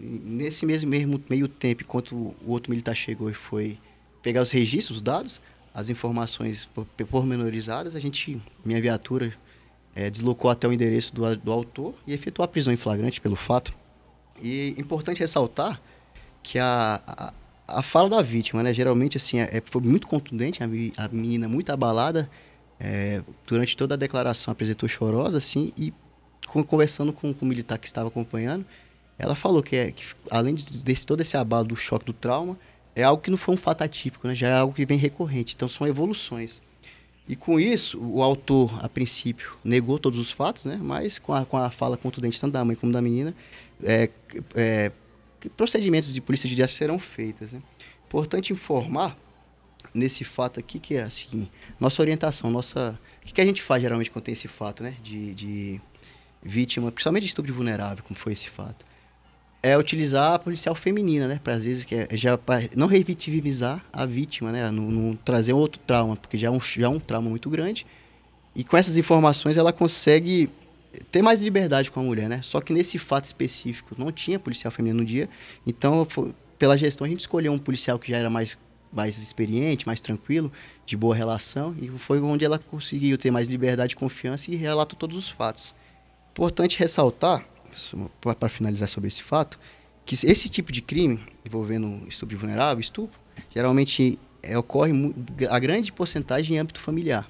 Nesse 0.00 0.64
mesmo, 0.64 0.90
mesmo 0.90 1.22
meio 1.28 1.48
tempo, 1.48 1.82
enquanto 1.82 2.14
o 2.14 2.34
outro 2.46 2.70
militar 2.70 2.94
chegou 2.94 3.28
e 3.28 3.34
foi 3.34 3.78
pegar 4.22 4.42
os 4.42 4.50
registros, 4.50 4.98
os 4.98 5.02
dados, 5.02 5.40
as 5.74 5.90
informações 5.90 6.68
pormenorizadas, 7.10 7.96
a 7.96 8.00
gente, 8.00 8.40
minha 8.64 8.80
viatura, 8.80 9.32
é, 9.94 10.08
deslocou 10.08 10.50
até 10.50 10.68
o 10.68 10.72
endereço 10.72 11.14
do, 11.14 11.36
do 11.36 11.52
autor 11.52 11.94
e 12.06 12.12
efetuou 12.12 12.44
a 12.44 12.48
prisão 12.48 12.72
em 12.72 12.76
flagrante 12.76 13.20
pelo 13.20 13.36
fato. 13.36 13.76
E 14.40 14.74
importante 14.78 15.18
ressaltar 15.18 15.80
que 16.42 16.58
a, 16.58 17.02
a, 17.06 17.32
a 17.66 17.82
fala 17.82 18.08
da 18.08 18.22
vítima, 18.22 18.62
né, 18.62 18.72
geralmente 18.72 19.16
assim, 19.16 19.40
é, 19.40 19.62
foi 19.64 19.82
muito 19.82 20.06
contundente, 20.06 20.62
a, 20.62 20.66
a 21.04 21.08
menina 21.08 21.48
muito 21.48 21.70
abalada, 21.70 22.30
é, 22.80 23.22
durante 23.46 23.76
toda 23.76 23.94
a 23.94 23.98
declaração 23.98 24.52
apresentou 24.52 24.88
chorosa, 24.88 25.38
assim, 25.38 25.72
e 25.76 25.92
conversando 26.46 27.12
com, 27.12 27.34
com, 27.34 27.44
o 27.44 27.48
militar 27.48 27.76
que 27.76 27.86
estava 27.86 28.08
acompanhando, 28.08 28.64
ela 29.18 29.34
falou 29.34 29.62
que, 29.62 29.74
é, 29.74 29.90
que 29.90 30.04
além 30.30 30.54
de 30.54 30.82
desse, 30.82 31.04
todo 31.04 31.20
esse 31.20 31.36
abalo 31.36 31.66
do 31.66 31.76
choque 31.76 32.06
do 32.06 32.12
trauma, 32.12 32.58
é 32.94 33.02
algo 33.02 33.20
que 33.20 33.30
não 33.30 33.38
foi 33.38 33.54
um 33.54 33.58
fato 33.58 33.82
atípico, 33.82 34.28
né? 34.28 34.34
já 34.34 34.48
é 34.48 34.52
algo 34.52 34.72
que 34.72 34.86
vem 34.86 34.96
recorrente. 34.96 35.54
Então 35.54 35.68
são 35.68 35.86
evoluções. 35.86 36.62
E 37.28 37.34
com 37.36 37.58
isso, 37.58 38.00
o 38.00 38.22
autor, 38.22 38.82
a 38.82 38.88
princípio, 38.88 39.56
negou 39.62 39.98
todos 39.98 40.18
os 40.18 40.30
fatos, 40.30 40.64
né? 40.64 40.78
mas 40.80 41.18
com 41.18 41.34
a, 41.34 41.44
com 41.44 41.56
a 41.56 41.70
fala 41.70 41.96
contundente 41.96 42.40
tanto 42.40 42.52
da 42.52 42.64
mãe 42.64 42.76
como 42.76 42.92
da 42.92 43.02
menina, 43.02 43.34
é, 43.82 44.08
é, 44.54 44.92
procedimentos 45.56 46.12
de 46.12 46.20
polícia 46.20 46.48
judiciária 46.48 46.72
serão 46.72 46.98
feitos. 46.98 47.52
Né? 47.52 47.62
Importante 48.06 48.52
informar 48.52 49.16
nesse 49.92 50.24
fato 50.24 50.60
aqui 50.60 50.78
que 50.78 50.94
é 50.94 51.02
assim, 51.02 51.48
nossa 51.78 52.00
orientação, 52.00 52.50
nossa. 52.50 52.98
O 53.20 53.26
que, 53.26 53.34
que 53.34 53.40
a 53.40 53.44
gente 53.44 53.62
faz 53.62 53.82
geralmente 53.82 54.10
quando 54.10 54.24
tem 54.24 54.32
esse 54.32 54.48
fato, 54.48 54.82
né? 54.82 54.96
De, 55.02 55.34
de 55.34 55.80
vítima, 56.42 56.90
principalmente 56.90 57.22
de 57.22 57.28
estupro 57.28 57.52
vulnerável, 57.52 58.02
como 58.04 58.18
foi 58.18 58.32
esse 58.32 58.48
fato 58.48 58.86
é 59.62 59.76
utilizar 59.76 60.34
a 60.34 60.38
policial 60.38 60.74
feminina, 60.74 61.26
né? 61.26 61.40
Para 61.42 61.54
às 61.54 61.64
vezes 61.64 61.84
que 61.84 61.94
é, 61.94 62.08
já 62.12 62.38
não 62.76 62.86
revitimizar 62.86 63.84
a 63.92 64.06
vítima, 64.06 64.52
né? 64.52 64.70
Não, 64.70 64.90
não, 64.90 65.16
trazer 65.16 65.52
outro 65.52 65.80
trauma, 65.86 66.16
porque 66.16 66.38
já 66.38 66.48
é, 66.48 66.50
um, 66.50 66.60
já 66.60 66.86
é 66.86 66.88
um 66.88 67.00
trauma 67.00 67.28
muito 67.28 67.50
grande. 67.50 67.86
E 68.54 68.64
com 68.64 68.76
essas 68.76 68.96
informações 68.96 69.56
ela 69.56 69.72
consegue 69.72 70.48
ter 71.10 71.22
mais 71.22 71.42
liberdade 71.42 71.90
com 71.90 72.00
a 72.00 72.02
mulher, 72.02 72.28
né? 72.28 72.40
Só 72.42 72.60
que 72.60 72.72
nesse 72.72 72.98
fato 72.98 73.24
específico 73.24 73.94
não 73.98 74.12
tinha 74.12 74.38
policial 74.38 74.70
feminino 74.70 75.00
no 75.00 75.06
dia, 75.06 75.28
então 75.66 76.06
pela 76.58 76.76
gestão 76.76 77.04
a 77.04 77.08
gente 77.08 77.20
escolheu 77.20 77.52
um 77.52 77.58
policial 77.58 77.98
que 77.98 78.10
já 78.10 78.18
era 78.18 78.30
mais 78.30 78.56
mais 78.90 79.18
experiente, 79.18 79.86
mais 79.86 80.00
tranquilo, 80.00 80.50
de 80.86 80.96
boa 80.96 81.14
relação, 81.14 81.76
e 81.78 81.88
foi 81.98 82.22
onde 82.22 82.44
ela 82.44 82.58
conseguiu 82.58 83.18
ter 83.18 83.30
mais 83.30 83.46
liberdade 83.46 83.92
e 83.92 83.96
confiança 83.96 84.50
e 84.50 84.56
relatou 84.56 84.98
todos 84.98 85.14
os 85.14 85.28
fatos. 85.28 85.74
Importante 86.30 86.78
ressaltar 86.78 87.44
para 88.20 88.48
finalizar 88.48 88.88
sobre 88.88 89.08
esse 89.08 89.22
fato, 89.22 89.58
que 90.04 90.14
esse 90.14 90.48
tipo 90.48 90.72
de 90.72 90.80
crime 90.80 91.20
envolvendo 91.44 92.06
estupro 92.08 92.34
de 92.34 92.40
vulnerável, 92.40 92.80
estupro, 92.80 93.18
geralmente 93.54 94.18
é, 94.42 94.56
ocorre 94.56 94.92
a 95.48 95.58
grande 95.58 95.92
porcentagem 95.92 96.56
em 96.56 96.58
âmbito 96.58 96.80
familiar. 96.80 97.28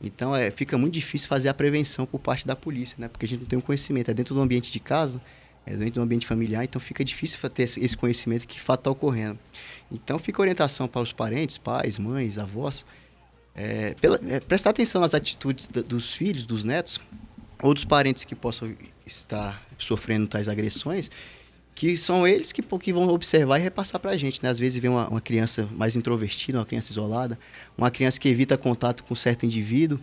Então 0.00 0.34
é, 0.34 0.50
fica 0.50 0.76
muito 0.76 0.94
difícil 0.94 1.28
fazer 1.28 1.48
a 1.48 1.54
prevenção 1.54 2.06
por 2.06 2.18
parte 2.18 2.46
da 2.46 2.54
polícia, 2.54 2.96
né? 2.98 3.08
Porque 3.08 3.24
a 3.24 3.28
gente 3.28 3.40
não 3.40 3.46
tem 3.46 3.58
um 3.58 3.62
conhecimento. 3.62 4.10
É 4.10 4.14
dentro 4.14 4.34
do 4.34 4.40
ambiente 4.40 4.70
de 4.70 4.78
casa, 4.78 5.20
é 5.64 5.74
dentro 5.74 5.94
do 5.94 6.02
ambiente 6.02 6.26
familiar, 6.26 6.64
então 6.64 6.80
fica 6.80 7.04
difícil 7.04 7.38
ter 7.50 7.64
esse 7.64 7.96
conhecimento 7.96 8.46
que 8.46 8.60
fato 8.60 8.80
está 8.80 8.90
ocorrendo. 8.90 9.38
Então 9.90 10.18
fica 10.18 10.40
orientação 10.40 10.86
para 10.86 11.00
os 11.00 11.12
parentes, 11.12 11.58
pais, 11.58 11.98
mães, 11.98 12.38
avós, 12.38 12.84
é, 13.54 13.94
pela, 13.94 14.20
é, 14.28 14.38
prestar 14.38 14.70
atenção 14.70 15.00
nas 15.00 15.14
atitudes 15.14 15.66
da, 15.68 15.80
dos 15.80 16.14
filhos, 16.14 16.44
dos 16.44 16.62
netos, 16.62 17.00
ou 17.62 17.74
dos 17.74 17.84
parentes 17.84 18.24
que 18.24 18.34
possam 18.34 18.74
estar 19.06 19.62
sofrendo 19.78 20.26
tais 20.26 20.48
agressões, 20.48 21.10
que 21.74 21.96
são 21.96 22.26
eles 22.26 22.52
que, 22.52 22.62
que 22.62 22.92
vão 22.92 23.08
observar 23.08 23.58
e 23.58 23.62
repassar 23.62 24.00
para 24.00 24.12
a 24.12 24.16
gente. 24.16 24.42
Né? 24.42 24.48
Às 24.48 24.58
vezes 24.58 24.80
vem 24.80 24.90
uma, 24.90 25.08
uma, 25.08 25.20
criança 25.20 25.68
mais 25.72 25.94
introvertida, 25.94 26.58
uma 26.58 26.64
criança 26.64 26.90
isolada, 26.90 27.38
uma 27.76 27.90
criança 27.90 28.18
que 28.18 28.28
evita 28.28 28.56
contato 28.56 29.04
com 29.04 29.14
certo 29.14 29.44
indivíduo 29.44 30.00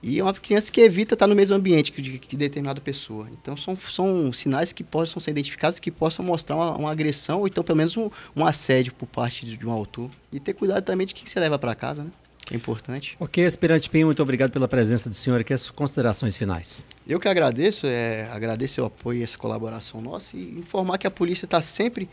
e 0.00 0.22
uma 0.22 0.32
criança 0.32 0.70
que 0.70 0.80
evita 0.80 1.14
estar 1.14 1.26
no 1.26 1.34
mesmo 1.34 1.56
ambiente 1.56 1.90
que 1.90 2.00
de 2.00 2.36
determinada 2.36 2.80
pessoa. 2.80 3.28
Então 3.32 3.56
são, 3.56 3.76
são 3.76 4.32
sinais 4.32 4.72
que 4.72 4.84
possam 4.84 5.20
ser 5.20 5.32
identificados 5.32 5.80
que 5.80 5.90
possam 5.90 6.24
mostrar 6.24 6.54
uma, 6.54 6.76
uma 6.76 6.90
agressão 6.92 7.40
ou 7.40 7.48
então 7.48 7.64
pelo 7.64 7.78
menos 7.78 7.96
um, 7.96 8.08
um 8.36 8.46
assédio 8.46 8.94
por 8.94 9.06
parte 9.06 9.44
de, 9.44 9.56
de 9.56 9.66
um 9.66 9.72
autor. 9.72 10.08
E 10.32 10.38
ter 10.38 10.54
cuidado 10.54 10.84
também 10.84 11.04
de 11.04 11.14
quem 11.14 11.26
você 11.26 11.40
leva 11.40 11.58
para 11.58 11.74
casa, 11.74 12.04
né? 12.04 12.10
É 12.50 12.56
importante. 12.56 13.16
Ok, 13.20 13.44
Aspirante 13.44 13.90
Pinho, 13.90 14.06
muito 14.06 14.22
obrigado 14.22 14.50
pela 14.50 14.66
presença 14.66 15.08
do 15.08 15.14
senhor 15.14 15.40
aqui. 15.40 15.52
As 15.52 15.70
considerações 15.70 16.36
finais. 16.36 16.82
Eu 17.06 17.20
que 17.20 17.28
agradeço, 17.28 17.86
é, 17.86 18.28
agradeço 18.30 18.82
o 18.82 18.86
apoio 18.86 19.20
e 19.20 19.22
essa 19.22 19.36
colaboração 19.36 20.00
nossa 20.00 20.36
e 20.36 20.58
informar 20.58 20.98
que 20.98 21.06
a 21.06 21.10
polícia 21.10 21.44
está 21.44 21.60
sempre 21.60 22.08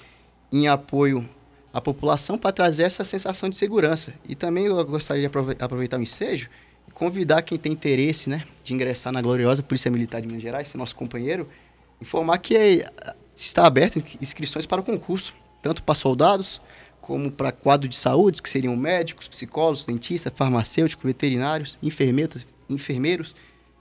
em 0.52 0.68
apoio 0.68 1.28
à 1.74 1.82
população 1.82 2.38
para 2.38 2.52
trazer 2.52 2.84
essa 2.84 3.04
sensação 3.04 3.50
de 3.50 3.56
segurança. 3.56 4.14
E 4.28 4.36
também 4.36 4.66
eu 4.66 4.86
gostaria 4.86 5.22
de 5.22 5.28
aproveitar 5.62 6.00
o 6.00 6.02
ensejo 6.02 6.50
e 6.88 6.92
convidar 6.92 7.42
quem 7.42 7.58
tem 7.58 7.72
interesse 7.72 8.30
né, 8.30 8.44
de 8.64 8.74
ingressar 8.74 9.12
na 9.12 9.22
gloriosa 9.22 9.64
Polícia 9.64 9.92
Militar 9.92 10.22
de 10.22 10.28
Minas 10.28 10.42
Gerais, 10.42 10.68
ser 10.68 10.78
nosso 10.78 10.96
companheiro, 10.96 11.50
informar 12.02 12.38
que 12.38 12.56
é, 12.56 12.90
está 13.36 13.66
aberto 13.66 14.02
inscrições 14.22 14.66
para 14.66 14.82
o 14.82 14.84
concurso, 14.84 15.36
tanto 15.62 15.84
para 15.84 15.96
soldados 15.96 16.62
como 17.06 17.32
para 17.32 17.52
quadro 17.52 17.88
de 17.88 17.96
saúde, 17.96 18.42
que 18.42 18.50
seriam 18.50 18.76
médicos, 18.76 19.28
psicólogos, 19.28 19.86
dentistas, 19.86 20.34
farmacêuticos, 20.36 21.06
veterinários, 21.06 21.78
enfermeiros, 21.82 22.48
enfermeiros 22.68 23.36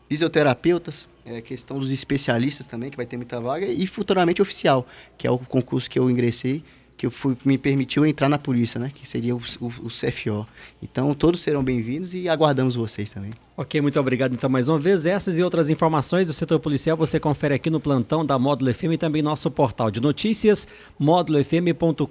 fisioterapeutas, 0.06 1.08
é, 1.24 1.40
questão 1.40 1.78
dos 1.78 1.90
especialistas 1.90 2.66
também, 2.66 2.90
que 2.90 2.98
vai 2.98 3.06
ter 3.06 3.16
muita 3.16 3.40
vaga, 3.40 3.64
e 3.64 3.86
futuramente 3.86 4.42
oficial, 4.42 4.86
que 5.16 5.26
é 5.26 5.30
o 5.30 5.38
concurso 5.38 5.88
que 5.88 5.98
eu 5.98 6.10
ingressei, 6.10 6.62
que 7.04 7.06
eu 7.06 7.10
fui, 7.10 7.36
me 7.44 7.58
permitiu 7.58 8.06
entrar 8.06 8.30
na 8.30 8.38
polícia, 8.38 8.80
né? 8.80 8.90
Que 8.94 9.06
seria 9.06 9.36
o, 9.36 9.40
o, 9.60 9.66
o 9.66 9.88
CFO. 9.88 10.46
Então, 10.82 11.12
todos 11.12 11.42
serão 11.42 11.62
bem-vindos 11.62 12.14
e 12.14 12.28
aguardamos 12.28 12.76
vocês 12.76 13.10
também. 13.10 13.30
Ok, 13.56 13.80
muito 13.80 14.00
obrigado 14.00 14.32
então 14.34 14.48
mais 14.50 14.68
uma 14.68 14.78
vez. 14.78 15.06
Essas 15.06 15.38
e 15.38 15.42
outras 15.42 15.70
informações 15.70 16.26
do 16.26 16.32
setor 16.32 16.58
policial 16.58 16.96
você 16.96 17.20
confere 17.20 17.54
aqui 17.54 17.70
no 17.70 17.78
plantão 17.78 18.24
da 18.24 18.38
Módulo 18.38 18.72
FM 18.72 18.94
e 18.94 18.96
também 18.96 19.22
nosso 19.22 19.50
portal 19.50 19.90
de 19.90 20.00
notícias, 20.00 20.66
módulofm.com.br. 20.98 22.06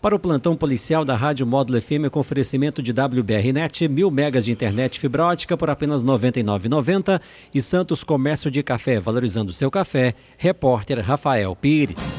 Para 0.00 0.16
o 0.16 0.18
plantão 0.18 0.56
policial 0.56 1.04
da 1.04 1.14
Rádio 1.14 1.46
Módulo 1.46 1.80
FM 1.80 2.10
com 2.10 2.20
oferecimento 2.20 2.82
de 2.82 2.92
WBRnet, 2.92 3.86
mil 3.88 4.10
megas 4.10 4.46
de 4.46 4.52
internet 4.52 4.98
fibra 4.98 5.26
ótica 5.26 5.56
por 5.56 5.70
apenas 5.70 6.02
R$ 6.02 6.08
99,90 6.08 7.20
e 7.54 7.62
Santos 7.62 8.02
Comércio 8.02 8.50
de 8.50 8.62
Café, 8.62 8.98
valorizando 8.98 9.52
seu 9.52 9.70
café, 9.70 10.14
repórter 10.36 11.00
Rafael 11.00 11.54
Pires. 11.54 12.18